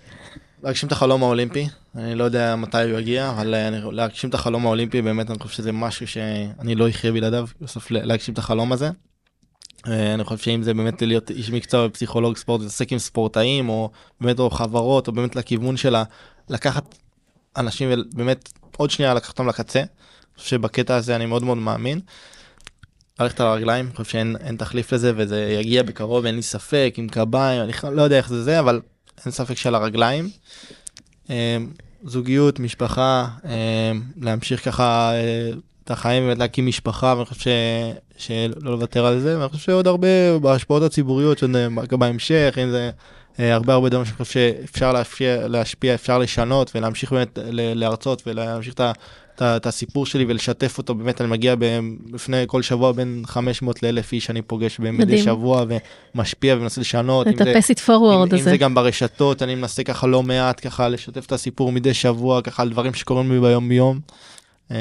[0.63, 4.65] להגשים את החלום האולימפי אני לא יודע מתי הוא יגיע אבל אה, להגשים את החלום
[4.65, 8.89] האולימפי באמת אני חושב שזה משהו שאני לא אחיה בלעדיו בסוף להגשים את החלום הזה.
[9.88, 13.92] אה, אני חושב שאם זה באמת להיות איש מקצוע ופסיכולוג ספורט להתעסק עם ספורטאים או
[14.22, 16.04] באמת או חברות או באמת לכיוון שלה
[16.50, 16.96] לקחת
[17.58, 19.80] אנשים ובאמת עוד שנייה לקחת אותם לקצה.
[19.80, 19.88] אני
[20.38, 22.00] חושב שבקטע הזה אני מאוד מאוד מאמין.
[23.20, 26.94] ללכת על הרגליים, אני חושב שאין אין תחליף לזה וזה יגיע בקרוב אין לי ספק
[26.98, 28.82] עם קביים אני לא יודע איך זה זה אבל
[29.26, 30.30] אין ספק שעל הרגליים.
[31.30, 31.58] אה,
[32.04, 35.12] זוגיות משפחה אה, להמשיך ככה
[35.84, 37.48] אה, את החיים ולהקים משפחה ואני חושב ש...
[38.18, 42.92] שלא לוותר על זה ואני חושב שעוד הרבה בהשפעות הציבוריות שזה בהמשך אם זה
[43.40, 48.74] אה, הרבה הרבה דברים שאני חושב שאפשר להשפיע, להשפיע אפשר לשנות ולהמשיך באמת להרצות ולהמשיך
[48.74, 48.92] את ה...
[49.42, 51.56] את הסיפור שלי ולשתף אותו באמת אני מגיע
[52.14, 55.24] לפני כל שבוע בין 500 ל-1000 איש אני פוגש מדי מדהים.
[55.24, 55.66] שבוע
[56.16, 57.28] ומשפיע ומנסה לשנות.
[57.28, 58.44] אם ה-pass it אם, forward אם הזה.
[58.44, 62.64] זה גם ברשתות אני מנסה ככה לא מעט ככה לשתף את הסיפור מדי שבוע ככה
[62.64, 64.00] על דברים שקורים לי ביום יום.
[64.72, 64.78] אה,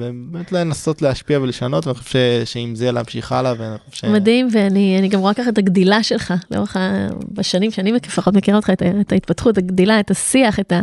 [0.00, 3.52] ובאמת לנסות להשפיע ולשנות ואני חושב שעם זה להמשיך הלאה
[3.92, 4.04] ש...
[4.04, 6.76] מדהים, ואני אני גם רואה ככה את הגדילה שלך, לאורך.
[7.32, 10.80] בשנים שאני לפחות מכירה אותך, את, את ההתפתחות, הגדילה, את השיח, את ה...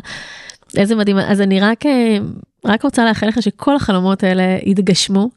[0.78, 1.18] איזה מדהים.
[1.18, 2.18] אז אני רק, אה,
[2.66, 5.30] רק רוצה לאחל לך שכל החלומות האלה יתגשמו.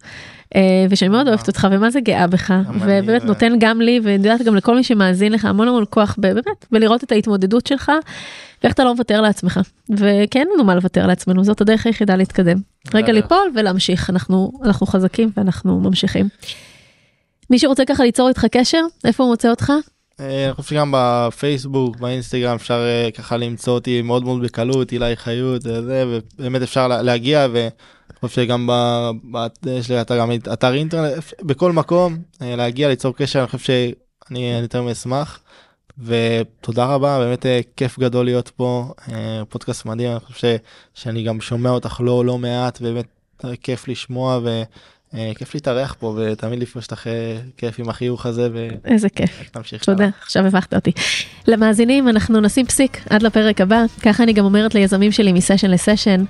[0.57, 4.43] אה, ושאני מאוד אוהבת אותך ומה זה גאה בך ובאמת נותן גם לי ואני יודעת
[4.43, 7.93] גם לכל מי שמאזין לך המון המון כוח באמת ולראות את ההתמודדות שלך
[8.63, 9.61] ואיך אתה לא מוותר לעצמך
[9.91, 12.57] וכן אין לנו מה לוותר לעצמנו זאת הדרך היחידה להתקדם
[12.95, 13.13] רגע.
[13.13, 16.29] ליפול ולהמשיך אנחנו אנחנו חזקים ואנחנו ממשיכים.
[17.51, 19.73] מי שרוצה ככה ליצור איתך קשר איפה הוא מוצא אותך?
[20.21, 25.17] אה, אני חושב שגם בפייסבוק, באינסטגרם אפשר אה, ככה למצוא אותי מאוד מאוד בקלות, אילי
[25.17, 26.05] חיות, זה,
[26.39, 27.71] ובאמת אפשר להגיע, ואני
[28.21, 28.73] חושב שגם ב...
[29.33, 29.47] ב...
[29.67, 31.13] יש לי אתר, גם אתר אינטרנט,
[31.43, 35.41] בכל מקום, להגיע, ליצור קשר, אני חושב שאני יותר מאשמח.
[35.99, 38.93] ותודה רבה, באמת כיף גדול להיות פה,
[39.49, 40.57] פודקאסט מדהים, אני חושב
[40.95, 43.07] שאני גם שומע אותך לא לא מעט, באמת
[43.63, 44.63] כיף לשמוע אה,
[45.35, 48.49] כיף להתארח פה ותמיד לפגוש אותך אה, כיף עם החיוך הזה.
[48.53, 48.69] ו...
[48.85, 49.51] איזה כיף.
[49.85, 50.93] תודה, עכשיו הבכת אותי.
[51.47, 56.25] למאזינים אנחנו נשים פסיק עד לפרק הבא, ככה אני גם אומרת ליזמים שלי מסשן לסשן.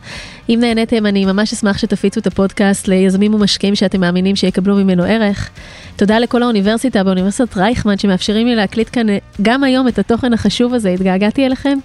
[0.48, 5.50] אם נהניתם אני ממש אשמח שתפיצו את הפודקאסט ליזמים ומשקיעים שאתם מאמינים שיקבלו ממנו ערך.
[5.96, 10.74] תודה לכל האוניברסיטה באוניברסיטת רייכמן שמאפשרים לי להקליט כאן אה, גם היום את התוכן החשוב
[10.74, 11.78] הזה, התגעגעתי אליכם.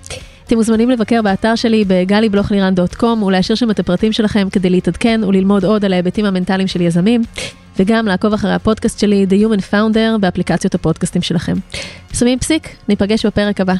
[0.49, 5.85] אתם מוזמנים לבקר באתר שלי בגלי-בלוכלירן.קום ולהשאיר שם את הפרטים שלכם כדי להתעדכן וללמוד עוד
[5.85, 7.21] על ההיבטים המנטליים של יזמים,
[7.79, 11.53] וגם לעקוב אחרי הפודקאסט שלי, The Human Founder, באפליקציות הפודקאסטים שלכם.
[12.13, 13.73] שמים פסיק, ניפגש בפרק הבא.